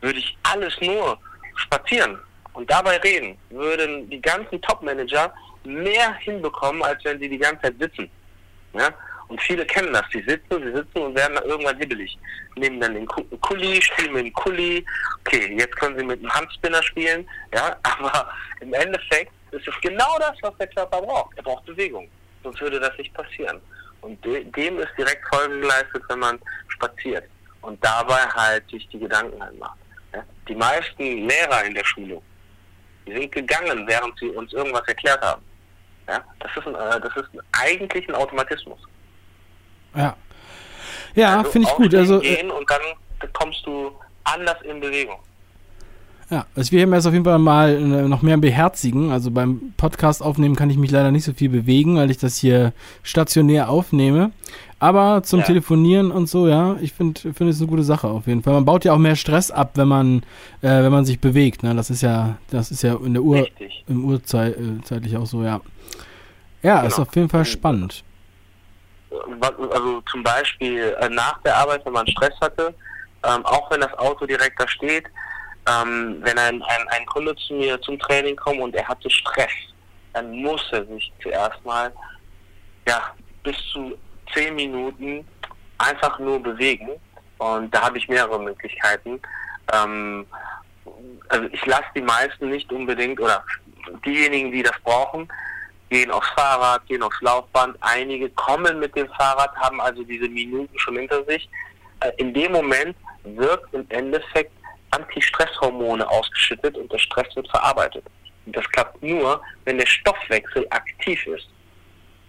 würde 0.00 0.18
ich 0.18 0.36
alles 0.42 0.78
nur 0.80 1.18
spazieren 1.56 2.18
und 2.52 2.70
dabei 2.70 2.98
reden, 2.98 3.36
würden 3.50 4.08
die 4.10 4.20
ganzen 4.20 4.60
Top-Manager 4.62 5.32
mehr 5.64 6.14
hinbekommen, 6.14 6.82
als 6.82 7.04
wenn 7.04 7.18
sie 7.18 7.28
die 7.28 7.38
ganze 7.38 7.62
Zeit 7.62 7.74
sitzen. 7.78 8.10
Ja? 8.74 8.90
Und 9.28 9.40
viele 9.42 9.66
kennen 9.66 9.92
das. 9.92 10.04
Sie 10.12 10.22
sitzen, 10.22 10.62
sie 10.62 10.72
sitzen 10.72 10.98
und 10.98 11.16
werden 11.16 11.34
dann 11.34 11.44
irgendwann 11.44 11.78
hibbelig. 11.78 12.16
Nehmen 12.54 12.80
dann 12.80 12.94
den 12.94 13.06
Kuli, 13.06 13.82
spielen 13.82 14.12
mit 14.12 14.26
dem 14.26 14.32
Kuli. 14.32 14.84
Okay, 15.20 15.56
jetzt 15.58 15.74
können 15.76 15.98
sie 15.98 16.04
mit 16.04 16.22
dem 16.22 16.32
Handspinner 16.32 16.82
spielen. 16.82 17.28
Ja, 17.52 17.76
aber 17.82 18.28
im 18.60 18.72
Endeffekt 18.72 19.32
ist 19.56 19.68
es 19.68 19.74
genau 19.80 20.18
das, 20.18 20.34
was 20.42 20.56
der 20.58 20.68
Körper 20.68 21.00
braucht. 21.02 21.36
Er 21.36 21.42
braucht 21.42 21.64
Bewegung 21.66 22.08
sonst 22.46 22.60
würde 22.60 22.80
das 22.80 22.96
nicht 22.96 23.12
passieren. 23.14 23.60
Und 24.00 24.24
de 24.24 24.44
dem 24.44 24.78
ist 24.78 24.92
direkt 24.96 25.22
Folge 25.28 25.60
geleistet, 25.60 26.02
wenn 26.08 26.20
man 26.20 26.38
spaziert 26.68 27.24
und 27.62 27.82
dabei 27.84 28.22
halt 28.40 28.68
sich 28.70 28.88
die 28.88 29.00
Gedanken 29.00 29.42
halt 29.42 29.58
macht. 29.58 29.78
Ja? 30.14 30.22
Die 30.48 30.54
meisten 30.54 31.02
Lehrer 31.28 31.64
in 31.64 31.74
der 31.74 31.84
Schule, 31.84 32.20
die 33.06 33.12
sind 33.12 33.32
gegangen, 33.32 33.86
während 33.86 34.16
sie 34.18 34.28
uns 34.28 34.52
irgendwas 34.52 34.86
erklärt 34.86 35.20
haben. 35.22 35.42
Ja? 36.08 36.22
Das 36.38 36.50
ist, 36.56 36.66
ein, 36.66 36.74
äh, 36.74 37.00
das 37.00 37.16
ist 37.16 37.30
eigentlich 37.52 38.08
ein 38.08 38.14
Automatismus. 38.14 38.78
Ja. 39.94 40.16
Ja, 41.14 41.38
also 41.38 41.50
finde 41.50 41.68
ich 41.68 41.74
gut. 41.74 41.94
Also 41.94 42.20
gehen 42.20 42.50
und 42.50 42.70
dann 42.70 43.32
kommst 43.32 43.64
du 43.66 43.98
anders 44.24 44.60
in 44.62 44.78
Bewegung. 44.80 45.18
Ja, 46.28 46.46
also 46.56 46.72
wir 46.72 46.86
das 46.88 47.06
auf 47.06 47.12
jeden 47.12 47.24
Fall 47.24 47.38
mal 47.38 47.70
äh, 47.70 48.08
noch 48.08 48.22
mehr 48.22 48.36
beherzigen. 48.36 49.12
Also 49.12 49.30
beim 49.30 49.72
Podcast 49.76 50.22
aufnehmen 50.22 50.56
kann 50.56 50.70
ich 50.70 50.76
mich 50.76 50.90
leider 50.90 51.12
nicht 51.12 51.24
so 51.24 51.32
viel 51.32 51.48
bewegen, 51.48 51.96
weil 51.96 52.10
ich 52.10 52.18
das 52.18 52.36
hier 52.36 52.72
stationär 53.04 53.68
aufnehme. 53.68 54.32
Aber 54.78 55.22
zum 55.22 55.40
ja. 55.40 55.46
Telefonieren 55.46 56.10
und 56.10 56.28
so, 56.28 56.48
ja, 56.48 56.76
ich 56.80 56.92
finde 56.92 57.32
find 57.32 57.48
es 57.48 57.60
eine 57.60 57.68
gute 57.68 57.84
Sache 57.84 58.08
auf 58.08 58.26
jeden 58.26 58.42
Fall. 58.42 58.54
Man 58.54 58.64
baut 58.64 58.84
ja 58.84 58.92
auch 58.92 58.98
mehr 58.98 59.16
Stress 59.16 59.50
ab, 59.50 59.72
wenn 59.76 59.88
man, 59.88 60.18
äh, 60.62 60.82
wenn 60.82 60.92
man 60.92 61.04
sich 61.04 61.20
bewegt. 61.20 61.62
Ne? 61.62 61.74
Das 61.74 61.90
ist 61.90 62.02
ja, 62.02 62.36
das 62.50 62.70
ist 62.72 62.82
ja 62.82 62.96
in 62.96 63.14
der 63.14 63.22
Uhr, 63.22 63.38
Richtig. 63.38 63.84
im 63.86 64.04
Urzeitlich 64.04 65.12
äh, 65.12 65.16
auch 65.16 65.26
so, 65.26 65.44
ja. 65.44 65.60
Ja, 66.62 66.76
genau. 66.78 66.88
ist 66.88 66.98
auf 66.98 67.14
jeden 67.14 67.28
Fall 67.28 67.44
spannend. 67.44 68.02
Also 69.40 70.02
zum 70.10 70.22
Beispiel 70.24 70.94
äh, 71.00 71.08
nach 71.08 71.40
der 71.42 71.56
Arbeit, 71.56 71.86
wenn 71.86 71.92
man 71.92 72.06
Stress 72.08 72.34
hatte, 72.40 72.74
ähm, 73.22 73.46
auch 73.46 73.70
wenn 73.70 73.80
das 73.80 73.96
Auto 73.98 74.26
direkt 74.26 74.60
da 74.60 74.68
steht, 74.68 75.04
ähm, 75.68 76.18
wenn 76.20 76.38
ein, 76.38 76.62
ein, 76.62 76.88
ein 76.88 77.06
Kunde 77.06 77.34
zu 77.36 77.54
mir 77.54 77.80
zum 77.80 77.98
Training 77.98 78.36
kommt 78.36 78.60
und 78.60 78.74
er 78.74 78.86
hatte 78.86 79.10
Stress, 79.10 79.52
dann 80.12 80.30
muss 80.30 80.62
er 80.72 80.84
sich 80.86 81.12
zuerst 81.22 81.64
mal 81.64 81.92
ja, 82.88 83.14
bis 83.42 83.56
zu 83.72 83.96
zehn 84.32 84.54
Minuten 84.54 85.26
einfach 85.78 86.18
nur 86.18 86.42
bewegen. 86.42 86.90
Und 87.38 87.74
da 87.74 87.82
habe 87.82 87.98
ich 87.98 88.08
mehrere 88.08 88.40
Möglichkeiten. 88.40 89.20
Ähm, 89.72 90.26
also 91.28 91.48
ich 91.52 91.66
lasse 91.66 91.86
die 91.94 92.02
meisten 92.02 92.50
nicht 92.50 92.70
unbedingt 92.72 93.20
oder 93.20 93.44
diejenigen, 94.04 94.52
die 94.52 94.62
das 94.62 94.78
brauchen, 94.84 95.28
gehen 95.90 96.10
aufs 96.10 96.28
Fahrrad, 96.30 96.86
gehen 96.86 97.02
aufs 97.02 97.20
Laufband. 97.20 97.76
Einige 97.80 98.30
kommen 98.30 98.78
mit 98.78 98.96
dem 98.96 99.08
Fahrrad, 99.08 99.54
haben 99.56 99.80
also 99.80 100.02
diese 100.02 100.28
Minuten 100.28 100.78
schon 100.78 100.96
hinter 100.96 101.24
sich. 101.24 101.48
Äh, 102.00 102.12
in 102.18 102.32
dem 102.32 102.52
Moment 102.52 102.96
wirkt 103.24 103.72
im 103.74 103.84
Endeffekt 103.90 104.52
Antistresshormone 104.96 106.08
ausgeschüttet 106.08 106.76
und 106.76 106.92
der 106.92 106.98
Stress 106.98 107.34
wird 107.36 107.48
verarbeitet. 107.48 108.04
Und 108.46 108.56
das 108.56 108.64
klappt 108.70 109.02
nur, 109.02 109.40
wenn 109.64 109.78
der 109.78 109.86
Stoffwechsel 109.86 110.66
aktiv 110.70 111.26
ist. 111.26 111.48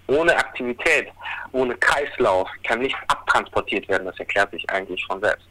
Ohne 0.07 0.35
Aktivität, 0.35 1.07
ohne 1.51 1.75
Kreislauf 1.75 2.49
kann 2.63 2.79
nichts 2.79 2.99
abtransportiert 3.07 3.87
werden. 3.89 4.05
Das 4.05 4.17
erklärt 4.17 4.51
sich 4.51 4.67
eigentlich 4.69 5.03
von 5.05 5.19
selbst. 5.19 5.47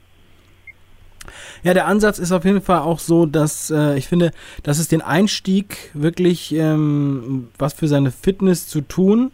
Ja, 1.63 1.75
der 1.75 1.87
Ansatz 1.87 2.19
ist 2.19 2.33
auf 2.33 2.45
jeden 2.45 2.63
Fall 2.63 2.81
auch 2.81 2.99
so, 2.99 3.27
dass 3.27 3.71
äh, 3.71 3.97
ich 3.97 4.07
finde, 4.07 4.31
dass 4.63 4.79
es 4.79 4.89
den 4.89 5.03
Einstieg 5.03 5.91
wirklich 5.93 6.55
ähm, 6.55 7.51
was 7.59 7.75
für 7.75 7.89
seine 7.89 8.13
Fitness 8.13 8.69
zu 8.69 8.81
tun 8.81 9.33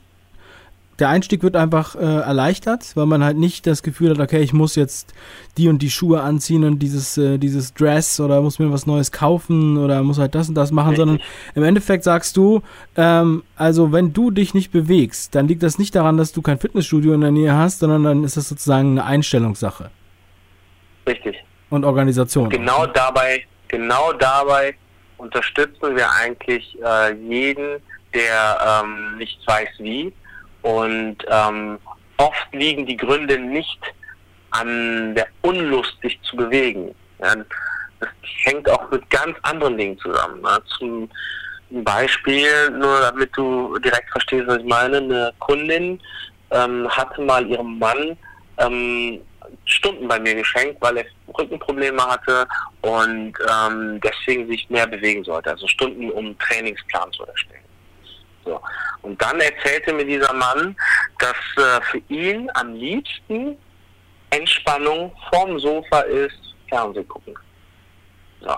der 1.03 1.09
Einstieg 1.09 1.43
wird 1.43 1.57
einfach 1.57 1.97
äh, 1.97 1.99
erleichtert, 1.99 2.93
weil 2.95 3.07
man 3.07 3.25
halt 3.25 3.37
nicht 3.37 3.67
das 3.67 3.83
Gefühl 3.83 4.11
hat, 4.11 4.21
okay, 4.21 4.41
ich 4.41 4.53
muss 4.53 4.77
jetzt 4.77 5.13
die 5.59 5.67
und 5.67 5.83
die 5.83 5.91
Schuhe 5.91 6.21
anziehen 6.21 6.63
und 6.63 6.79
dieses, 6.79 7.19
äh, 7.19 7.39
dieses 7.39 7.75
Dress 7.75 8.21
oder 8.21 8.41
muss 8.41 8.61
mir 8.61 8.73
was 8.73 8.87
Neues 8.87 9.11
kaufen 9.11 9.79
oder 9.79 10.01
muss 10.05 10.21
halt 10.21 10.37
das 10.37 10.49
und 10.49 10.55
das 10.55 10.71
machen, 10.71 10.95
sondern 10.95 11.21
im 11.57 11.65
Endeffekt 11.65 12.05
sagst 12.05 12.37
du, 12.37 12.63
ähm, 12.95 13.43
also 13.57 13.91
wenn 13.91 14.13
du 14.13 14.31
dich 14.31 14.55
nicht 14.55 14.71
bewegst, 14.71 15.35
dann 15.35 15.49
liegt 15.49 15.65
das 15.65 15.77
nicht 15.77 15.93
daran, 15.97 16.19
dass 16.19 16.31
du 16.31 16.41
kein 16.41 16.61
Fitnessstudio 16.61 17.15
in 17.15 17.21
der 17.21 17.33
Nähe 17.33 17.53
hast, 17.53 17.81
sondern 17.81 18.05
dann 18.05 18.23
ist 18.23 18.37
das 18.37 18.49
sozusagen 18.49 18.93
eine 18.93 19.05
Einstellungssache. 19.05 19.91
Richtig. 21.09 21.35
Und 21.69 21.85
Organisation. 21.85 22.45
Und 22.45 22.51
genau 22.51 22.87
dabei, 22.87 23.45
genau 23.67 24.13
dabei 24.13 24.77
unterstützen 25.19 25.97
wir 25.97 26.09
eigentlich 26.13 26.79
äh, 26.81 27.13
jeden, 27.15 27.83
der 28.15 28.85
ähm, 28.85 29.19
nicht 29.19 29.41
weiß 29.49 29.69
wie 29.81 30.13
und 30.63 31.17
ähm, 31.29 31.79
oft 32.17 32.47
liegen 32.53 32.87
die 32.87 32.97
Gründe 32.97 33.39
nicht 33.39 33.81
an 34.51 35.15
der 35.15 35.27
Unlust, 35.43 35.97
sich 36.03 36.21
zu 36.23 36.37
bewegen. 36.37 36.95
Ja, 37.21 37.35
das 38.01 38.09
hängt 38.45 38.69
auch 38.71 38.91
mit 38.91 39.09
ganz 39.11 39.37
anderen 39.43 39.77
Dingen 39.77 39.99
zusammen. 39.99 40.41
Ne? 40.43 40.59
Zum 40.79 41.09
Beispiel, 41.85 42.71
nur 42.71 43.01
damit 43.01 43.31
du 43.37 43.79
direkt 43.79 44.11
verstehst, 44.11 44.47
was 44.47 44.59
ich 44.59 44.65
meine, 44.65 44.99
eine 44.99 45.33
Kundin 45.39 46.01
ähm, 46.51 46.89
hatte 46.91 47.23
mal 47.23 47.47
ihrem 47.47 47.79
Mann 47.79 48.17
ähm, 48.59 49.21
Stunden 49.65 50.07
bei 50.07 50.19
mir 50.19 50.35
geschenkt, 50.35 50.81
weil 50.81 50.99
er 50.99 51.05
Rückenprobleme 51.39 52.03
hatte 52.03 52.47
und 52.83 53.33
ähm, 53.51 54.01
deswegen 54.01 54.47
sich 54.49 54.69
mehr 54.69 54.87
bewegen 54.87 55.25
sollte. 55.25 55.51
Also 55.51 55.67
Stunden, 55.67 56.11
um 56.11 56.27
einen 56.27 56.39
Trainingsplan 56.39 57.11
zu 57.13 57.25
erstellen. 57.25 57.62
So. 58.45 58.61
Und 59.03 59.21
dann 59.21 59.41
erzählte 59.41 59.93
mir 59.93 60.05
dieser 60.05 60.33
Mann, 60.33 60.77
dass 61.19 61.37
äh, 61.57 61.81
für 61.91 61.99
ihn 62.09 62.51
am 62.55 62.75
liebsten 62.75 63.57
Entspannung 64.31 65.15
vorm 65.33 65.59
Sofa 65.59 66.01
ist, 66.01 66.39
Fernsehen 66.69 67.07
gucken. 67.09 67.35
So. 68.41 68.57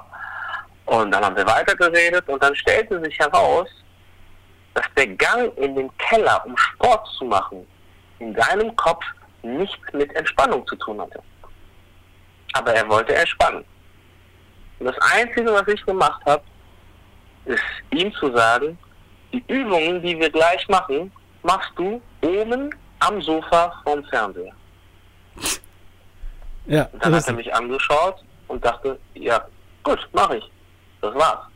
Und 0.86 1.10
dann 1.10 1.24
haben 1.24 1.36
wir 1.36 1.46
weitergeredet 1.46 2.28
und 2.28 2.42
dann 2.42 2.54
stellte 2.54 3.02
sich 3.02 3.18
heraus, 3.18 3.68
dass 4.74 4.84
der 4.96 5.06
Gang 5.06 5.56
in 5.56 5.74
den 5.74 5.96
Keller, 5.98 6.44
um 6.44 6.56
Sport 6.56 7.06
zu 7.16 7.24
machen, 7.24 7.66
in 8.18 8.34
seinem 8.34 8.74
Kopf 8.76 9.04
nichts 9.42 9.92
mit 9.92 10.14
Entspannung 10.14 10.66
zu 10.66 10.76
tun 10.76 11.00
hatte. 11.00 11.22
Aber 12.54 12.72
er 12.74 12.88
wollte 12.88 13.14
entspannen. 13.14 13.64
Und 14.78 14.86
das 14.86 14.96
Einzige, 15.12 15.52
was 15.52 15.66
ich 15.68 15.84
gemacht 15.86 16.20
habe, 16.26 16.42
ist 17.44 17.62
ihm 17.90 18.12
zu 18.14 18.34
sagen, 18.34 18.78
die 19.34 19.44
Übungen, 19.48 20.00
die 20.02 20.18
wir 20.18 20.30
gleich 20.30 20.66
machen, 20.68 21.10
machst 21.42 21.72
du 21.76 22.00
oben 22.22 22.70
am 23.00 23.20
Sofa 23.20 23.72
vorm 23.84 24.04
Fernseher. 24.04 24.52
Ja, 26.66 26.88
und 26.94 27.04
dann 27.04 27.14
hat 27.14 27.26
er 27.26 27.34
mich 27.34 27.54
angeschaut 27.54 28.24
und 28.48 28.64
dachte, 28.64 28.98
ja, 29.12 29.46
gut, 29.82 29.98
mache 30.12 30.38
ich. 30.38 30.50
Das 31.02 31.14
war's. 31.14 31.46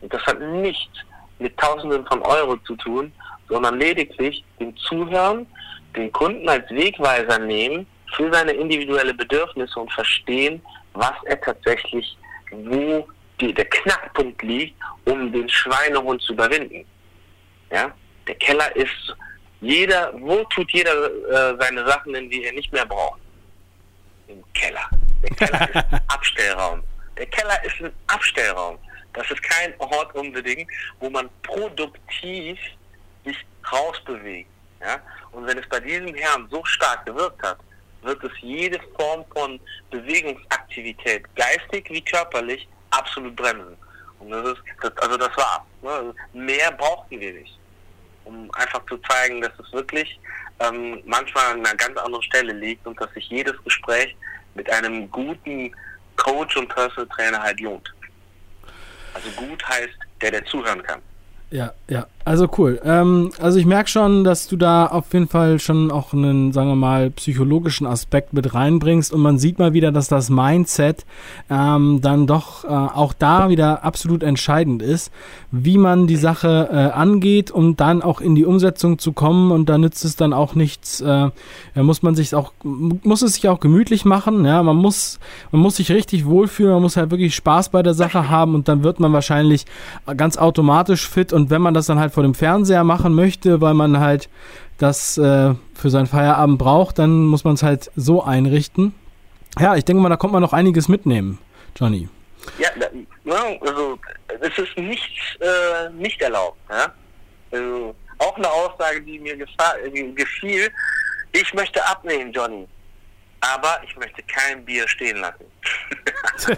Und 0.00 0.14
das 0.14 0.22
hat 0.24 0.38
nichts 0.38 1.00
mit 1.40 1.58
Tausenden 1.58 2.06
von 2.06 2.22
Euro 2.22 2.56
zu 2.58 2.76
tun, 2.76 3.12
sondern 3.48 3.80
lediglich 3.80 4.44
dem 4.60 4.76
Zuhören, 4.76 5.48
den 5.96 6.12
Kunden 6.12 6.48
als 6.48 6.70
Wegweiser 6.70 7.40
nehmen 7.40 7.84
für 8.14 8.32
seine 8.32 8.52
individuelle 8.52 9.14
Bedürfnisse 9.14 9.80
und 9.80 9.92
verstehen, 9.92 10.62
was 10.92 11.14
er 11.24 11.40
tatsächlich, 11.40 12.16
wo 12.52 13.04
die, 13.42 13.52
der 13.52 13.64
Knackpunkt 13.66 14.42
liegt, 14.42 14.76
um 15.04 15.32
den 15.32 15.48
Schweinehund 15.48 16.22
zu 16.22 16.32
überwinden. 16.32 16.84
Ja? 17.70 17.92
Der 18.26 18.34
Keller 18.36 18.74
ist 18.76 19.16
jeder, 19.60 20.12
wo 20.20 20.44
tut 20.44 20.70
jeder 20.72 20.92
äh, 20.92 21.56
seine 21.60 21.86
Sachen 21.86 22.12
denn, 22.12 22.30
die 22.30 22.44
er 22.44 22.52
nicht 22.52 22.72
mehr 22.72 22.86
braucht? 22.86 23.20
Im 24.28 24.42
Keller. 24.54 24.88
Der 25.22 25.36
Keller 25.36 25.68
ist 25.74 25.92
ein 25.92 26.00
Abstellraum. 26.08 26.82
Der 27.16 27.26
Keller 27.26 27.64
ist 27.64 27.80
ein 27.80 27.92
Abstellraum. 28.06 28.78
Das 29.12 29.30
ist 29.30 29.42
kein 29.42 29.74
Ort 29.78 30.14
unbedingt, 30.14 30.70
wo 31.00 31.10
man 31.10 31.28
produktiv 31.42 32.58
sich 33.24 33.36
rausbewegt. 33.70 34.48
Ja? 34.80 35.00
Und 35.32 35.46
wenn 35.46 35.58
es 35.58 35.68
bei 35.68 35.80
diesem 35.80 36.14
Herrn 36.14 36.48
so 36.50 36.64
stark 36.64 37.04
gewirkt 37.06 37.42
hat, 37.42 37.58
wird 38.02 38.22
es 38.24 38.32
jede 38.40 38.80
Form 38.98 39.24
von 39.32 39.60
Bewegungsaktivität, 39.90 41.24
geistig 41.36 41.88
wie 41.90 42.00
körperlich, 42.00 42.66
absolut 42.92 43.34
bremsen. 43.36 43.76
Und 44.18 44.30
das 44.30 44.52
ist, 44.52 44.62
das, 44.80 44.96
also 44.98 45.16
das 45.16 45.36
war. 45.36 45.66
Ne? 45.82 45.90
Also 45.90 46.14
mehr 46.32 46.70
brauchten 46.72 47.18
wir 47.18 47.32
nicht, 47.32 47.58
um 48.24 48.50
einfach 48.54 48.84
zu 48.86 48.96
zeigen, 48.98 49.40
dass 49.40 49.52
es 49.58 49.72
wirklich 49.72 50.18
ähm, 50.60 51.02
manchmal 51.04 51.52
an 51.52 51.66
einer 51.66 51.74
ganz 51.76 51.96
anderen 51.98 52.22
Stelle 52.22 52.52
liegt 52.52 52.86
und 52.86 53.00
dass 53.00 53.12
sich 53.14 53.28
jedes 53.28 53.54
Gespräch 53.64 54.16
mit 54.54 54.70
einem 54.70 55.10
guten 55.10 55.74
Coach 56.16 56.56
und 56.56 56.68
Personal 56.68 57.08
Trainer 57.08 57.42
halt 57.42 57.60
lohnt. 57.60 57.92
Also 59.14 59.28
gut 59.32 59.66
heißt 59.68 59.98
der, 60.20 60.30
der 60.30 60.44
zuhören 60.44 60.82
kann. 60.82 61.02
Ja, 61.50 61.72
ja, 61.88 62.06
also 62.24 62.48
cool. 62.56 62.80
Ähm, 62.84 63.30
also 63.40 63.58
ich 63.58 63.66
merke 63.66 63.88
schon, 63.88 64.22
dass 64.22 64.46
du 64.46 64.56
da 64.56 64.86
auf 64.86 65.12
jeden 65.12 65.26
Fall 65.26 65.58
schon 65.58 65.90
auch 65.90 66.12
einen, 66.12 66.52
sagen 66.52 66.68
wir 66.68 66.76
mal, 66.76 67.10
psychologischen 67.10 67.86
Aspekt 67.86 68.32
mit 68.32 68.54
reinbringst 68.54 69.12
und 69.12 69.20
man 69.20 69.38
sieht 69.38 69.58
mal 69.58 69.72
wieder, 69.72 69.90
dass 69.90 70.06
das 70.06 70.30
Mindset 70.30 71.04
ähm, 71.50 72.00
dann 72.00 72.28
doch 72.28 72.64
äh, 72.64 72.68
auch 72.68 73.12
da 73.12 73.48
wieder 73.48 73.84
absolut 73.84 74.22
entscheidend 74.22 74.82
ist, 74.82 75.10
wie 75.50 75.78
man 75.78 76.06
die 76.06 76.16
Sache 76.16 76.68
äh, 76.70 76.76
angeht, 76.96 77.50
um 77.50 77.76
dann 77.76 78.02
auch 78.02 78.20
in 78.20 78.36
die 78.36 78.44
Umsetzung 78.44 78.98
zu 78.98 79.12
kommen 79.12 79.50
und 79.50 79.68
da 79.68 79.76
nützt 79.76 80.04
es 80.04 80.14
dann 80.14 80.32
auch 80.32 80.54
nichts, 80.54 81.00
äh, 81.00 81.30
muss 81.74 82.02
man 82.02 82.14
sich 82.14 82.34
auch, 82.34 82.52
muss 82.62 83.22
es 83.22 83.34
sich 83.34 83.48
auch 83.48 83.58
gemütlich 83.58 84.04
machen, 84.04 84.44
ja, 84.44 84.62
man 84.62 84.76
muss, 84.76 85.18
man 85.50 85.60
muss 85.60 85.76
sich 85.76 85.90
richtig 85.90 86.24
wohlfühlen, 86.26 86.74
man 86.74 86.82
muss 86.82 86.96
halt 86.96 87.10
wirklich 87.10 87.34
Spaß 87.34 87.70
bei 87.70 87.82
der 87.82 87.94
Sache 87.94 88.28
haben 88.30 88.54
und 88.54 88.68
dann 88.68 88.84
wird 88.84 89.00
man 89.00 89.12
wahrscheinlich 89.12 89.66
ganz 90.16 90.36
automatisch 90.36 91.08
fit 91.08 91.32
und 91.32 91.50
wenn 91.50 91.62
man 91.62 91.74
das 91.74 91.86
dann 91.86 91.98
halt 91.98 92.11
vor 92.12 92.22
dem 92.22 92.34
Fernseher 92.34 92.84
machen 92.84 93.14
möchte, 93.14 93.60
weil 93.60 93.74
man 93.74 93.98
halt 93.98 94.28
das 94.78 95.16
äh, 95.18 95.54
für 95.74 95.90
seinen 95.90 96.06
Feierabend 96.06 96.58
braucht, 96.58 96.98
dann 96.98 97.26
muss 97.26 97.44
man 97.44 97.54
es 97.54 97.62
halt 97.62 97.90
so 97.96 98.22
einrichten. 98.22 98.94
Ja, 99.58 99.76
ich 99.76 99.84
denke 99.84 100.02
mal, 100.02 100.08
da 100.08 100.16
kommt 100.16 100.32
man 100.32 100.42
noch 100.42 100.52
einiges 100.52 100.88
mitnehmen, 100.88 101.38
Johnny. 101.76 102.08
Ja, 102.58 102.68
also 103.60 103.98
es 104.40 104.58
ist 104.58 104.76
nichts 104.76 105.36
äh, 105.40 105.90
nicht 105.90 106.20
erlaubt. 106.20 106.58
Ja? 106.70 106.92
Also, 107.52 107.94
auch 108.18 108.36
eine 108.36 108.50
Aussage, 108.50 109.02
die 109.02 109.18
mir 109.18 109.34
äh, 109.34 110.12
gefiel. 110.12 110.70
Ich 111.32 111.54
möchte 111.54 111.84
abnehmen, 111.86 112.32
Johnny, 112.32 112.66
aber 113.40 113.80
ich 113.84 113.96
möchte 113.96 114.22
kein 114.24 114.64
Bier 114.64 114.86
stehen 114.88 115.18
lassen. 115.18 115.44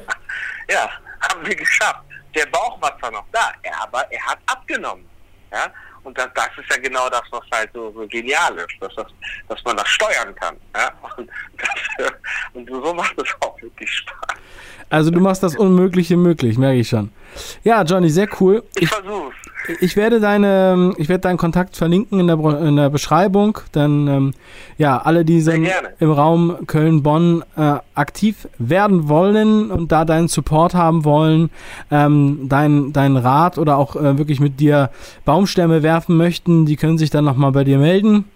ja, 0.68 0.88
haben 1.20 1.46
wir 1.46 1.54
geschafft. 1.54 2.04
Der 2.34 2.46
Bauch 2.46 2.80
war 2.80 2.98
zwar 2.98 3.12
noch 3.12 3.24
da, 3.32 3.52
aber 3.82 4.10
er 4.10 4.26
hat 4.26 4.38
abgenommen. 4.46 5.08
Ja? 5.54 5.72
Und 6.02 6.18
das, 6.18 6.28
das 6.34 6.48
ist 6.58 6.70
ja 6.70 6.76
genau 6.76 7.08
das, 7.08 7.22
was 7.30 7.42
halt 7.52 7.70
so, 7.72 7.90
so 7.92 8.06
genial 8.08 8.54
ist, 8.56 8.74
dass, 8.80 8.94
das, 8.94 9.06
dass 9.48 9.64
man 9.64 9.76
das 9.76 9.88
steuern 9.88 10.34
kann. 10.34 10.56
Ja? 10.76 10.92
Und, 11.16 11.30
das, 11.56 12.10
und 12.52 12.68
so 12.68 12.92
macht 12.92 13.16
es 13.18 13.28
auch 13.40 13.60
wirklich 13.62 13.90
Spaß. 13.90 14.38
Also 14.90 15.10
du 15.10 15.20
machst 15.20 15.42
das 15.42 15.56
Unmögliche 15.56 16.16
möglich, 16.16 16.58
merke 16.58 16.80
ich 16.80 16.88
schon. 16.88 17.10
Ja, 17.62 17.82
Johnny, 17.82 18.10
sehr 18.10 18.28
cool. 18.40 18.62
Ich, 18.76 18.82
ich 18.82 18.88
versuch's. 18.88 19.36
Ich 19.80 19.96
werde 19.96 20.20
deine, 20.20 20.92
ich 20.98 21.08
werde 21.08 21.22
deinen 21.22 21.38
Kontakt 21.38 21.76
verlinken 21.76 22.20
in 22.20 22.26
der, 22.26 22.38
in 22.60 22.76
der 22.76 22.90
Beschreibung. 22.90 23.58
Dann 23.72 24.08
ähm, 24.08 24.34
ja, 24.76 24.98
alle, 24.98 25.24
die 25.24 25.38
im 26.00 26.10
Raum 26.10 26.66
Köln-Bonn 26.66 27.42
äh, 27.56 27.76
aktiv 27.94 28.48
werden 28.58 29.08
wollen 29.08 29.70
und 29.70 29.90
da 29.90 30.04
deinen 30.04 30.28
Support 30.28 30.74
haben 30.74 31.04
wollen, 31.04 31.50
ähm, 31.90 32.48
deinen 32.48 32.92
dein 32.92 33.16
Rat 33.16 33.56
oder 33.56 33.78
auch 33.78 33.96
äh, 33.96 34.18
wirklich 34.18 34.40
mit 34.40 34.60
dir 34.60 34.90
Baumstämme 35.24 35.82
werfen 35.82 36.16
möchten, 36.16 36.66
die 36.66 36.76
können 36.76 36.98
sich 36.98 37.10
dann 37.10 37.24
nochmal 37.24 37.52
bei 37.52 37.64
dir 37.64 37.78
melden. 37.78 38.26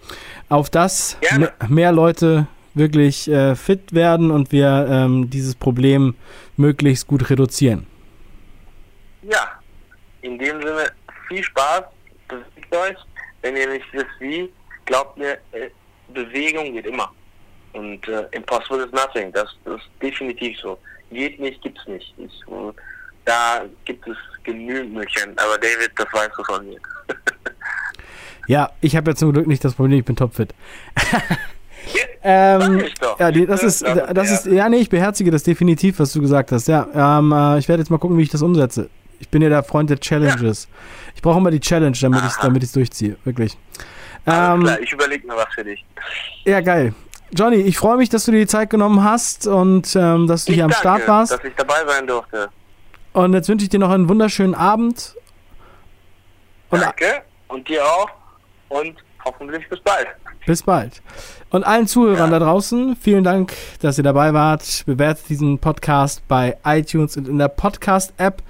Auf 0.49 0.71
das 0.71 1.19
mehr 1.69 1.93
Leute 1.93 2.47
wirklich 2.73 3.29
äh, 3.29 3.55
fit 3.55 3.93
werden 3.93 4.31
und 4.31 4.51
wir 4.53 4.87
ähm, 4.89 5.29
dieses 5.29 5.55
Problem 5.55 6.15
möglichst 6.57 7.07
gut 7.07 7.29
reduzieren. 7.29 7.87
Ja, 9.23 9.61
in 10.23 10.39
dem 10.39 10.61
Sinne 10.61 10.91
viel 11.29 11.43
Spaß, 11.43 11.83
bewegt 12.29 12.75
euch. 12.75 12.97
Wenn 13.43 13.57
ihr 13.57 13.69
nicht 13.69 13.87
wisst 13.93 14.07
wie, 14.19 14.53
glaubt 14.85 15.17
mir, 15.17 15.35
äh, 15.53 15.71
Bewegung 16.13 16.73
geht 16.73 16.87
immer. 16.87 17.13
Und 17.73 18.07
äh, 18.09 18.27
impossible 18.33 18.85
is 18.85 18.93
nothing, 18.93 19.31
das, 19.33 19.57
das, 19.65 19.81
ist 19.81 19.89
definitiv 20.03 20.59
so. 20.59 20.79
Geht 21.11 21.39
nicht, 21.39 21.63
gibt's 21.63 21.87
nicht. 21.87 22.13
Ich, 22.19 22.45
da 23.25 23.65
gibt 23.85 24.07
es 24.09 24.17
genügend 24.43 24.95
Möglichkeiten, 24.95 25.37
aber 25.39 25.59
David, 25.59 25.91
das 25.97 26.07
weißt 26.13 26.33
du 26.37 26.45
von 26.45 26.67
mir. 26.67 26.81
ja, 28.49 28.71
ich 28.81 28.97
habe 28.97 29.11
ja 29.11 29.15
zum 29.15 29.33
Glück 29.33 29.47
nicht 29.47 29.65
das 29.65 29.75
Problem, 29.75 29.99
ich 30.01 30.05
bin 30.05 30.17
topfit. 30.17 30.55
Ähm, 32.23 32.85
ja, 33.19 33.31
das 33.31 33.63
ist, 33.63 33.83
das 33.83 34.31
ist, 34.31 34.47
ja, 34.47 34.69
nee, 34.69 34.79
ich 34.79 34.91
beherzige 34.91 35.31
das 35.31 35.45
definitiv, 35.45 35.99
was 35.99 36.13
du 36.13 36.21
gesagt 36.21 36.53
hast. 36.53 36.69
Ja, 36.69 36.87
ähm, 36.93 37.33
äh, 37.33 37.59
ich 37.59 37.69
werde 37.69 37.81
jetzt 37.81 37.91
mal 37.91 37.99
gucken, 37.99 38.19
wie 38.19 38.23
ich 38.23 38.29
das 38.29 38.43
umsetze. 38.43 38.91
Ich 39.21 39.29
bin 39.29 39.43
ja 39.43 39.49
der 39.49 39.63
Freund 39.63 39.91
der 39.91 39.99
Challenges. 39.99 40.65
Ja. 40.65 40.79
Ich 41.15 41.23
brauche 41.23 41.39
immer 41.39 41.51
die 41.51 41.61
Challenge, 41.61 41.97
damit 42.01 42.23
ich 42.25 42.35
damit 42.37 42.63
es 42.63 42.73
durchziehe, 42.73 43.17
wirklich. 43.25 43.57
Ähm, 44.27 44.63
klar, 44.63 44.81
ich 44.81 44.93
überlege 44.93 45.27
mir 45.27 45.37
was 45.37 45.53
für 45.55 45.65
dich. 45.65 45.85
Ja, 46.45 46.61
geil. 46.61 46.95
Johnny, 47.33 47.57
ich 47.57 47.77
freue 47.77 47.97
mich, 47.97 48.09
dass 48.09 48.25
du 48.25 48.33
dir 48.33 48.41
die 48.41 48.47
Zeit 48.47 48.71
genommen 48.71 49.05
hast 49.05 49.47
und 49.47 49.95
ähm, 49.97 50.27
dass 50.27 50.45
du 50.45 50.53
ich 50.53 50.57
hier 50.57 50.65
am 50.65 50.73
Start 50.73 51.07
warst. 51.07 51.33
dass 51.33 51.45
ich 51.45 51.55
dabei 51.57 51.85
sein 51.87 52.07
durfte. 52.07 52.49
Und 53.13 53.35
jetzt 53.35 53.49
wünsche 53.49 53.65
ich 53.65 53.69
dir 53.69 53.81
noch 53.81 53.91
einen 53.91 54.09
wunderschönen 54.09 54.55
Abend. 54.55 55.15
Und 56.71 56.81
danke 56.83 57.23
und 57.49 57.69
dir 57.69 57.85
auch 57.85 58.11
und 58.69 58.97
hoffentlich 59.25 59.69
bis 59.69 59.81
bald. 59.81 60.07
Bis 60.47 60.63
bald. 60.63 61.03
Und 61.51 61.65
allen 61.65 61.87
Zuhörern 61.87 62.31
ja. 62.31 62.39
da 62.39 62.45
draußen, 62.47 62.97
vielen 62.97 63.25
Dank, 63.25 63.55
dass 63.81 63.99
ihr 63.99 64.05
dabei 64.05 64.33
wart. 64.35 64.85
Bewertet 64.87 65.29
diesen 65.29 65.59
Podcast 65.59 66.27
bei 66.29 66.57
iTunes 66.65 67.17
und 67.17 67.29
in 67.29 67.39
der 67.39 67.49
Podcast-App. 67.49 68.43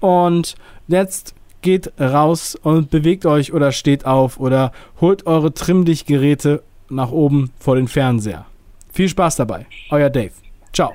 Und 0.00 0.56
jetzt 0.86 1.34
geht 1.62 1.92
raus 2.00 2.54
und 2.54 2.90
bewegt 2.90 3.26
euch 3.26 3.52
oder 3.52 3.72
steht 3.72 4.06
auf 4.06 4.38
oder 4.38 4.72
holt 5.00 5.26
eure 5.26 5.52
Trimmdichtgeräte 5.52 6.62
nach 6.88 7.10
oben 7.10 7.50
vor 7.58 7.76
den 7.76 7.88
Fernseher. 7.88 8.46
Viel 8.92 9.08
Spaß 9.08 9.36
dabei. 9.36 9.66
Euer 9.90 10.10
Dave. 10.10 10.32
Ciao. 10.72 10.92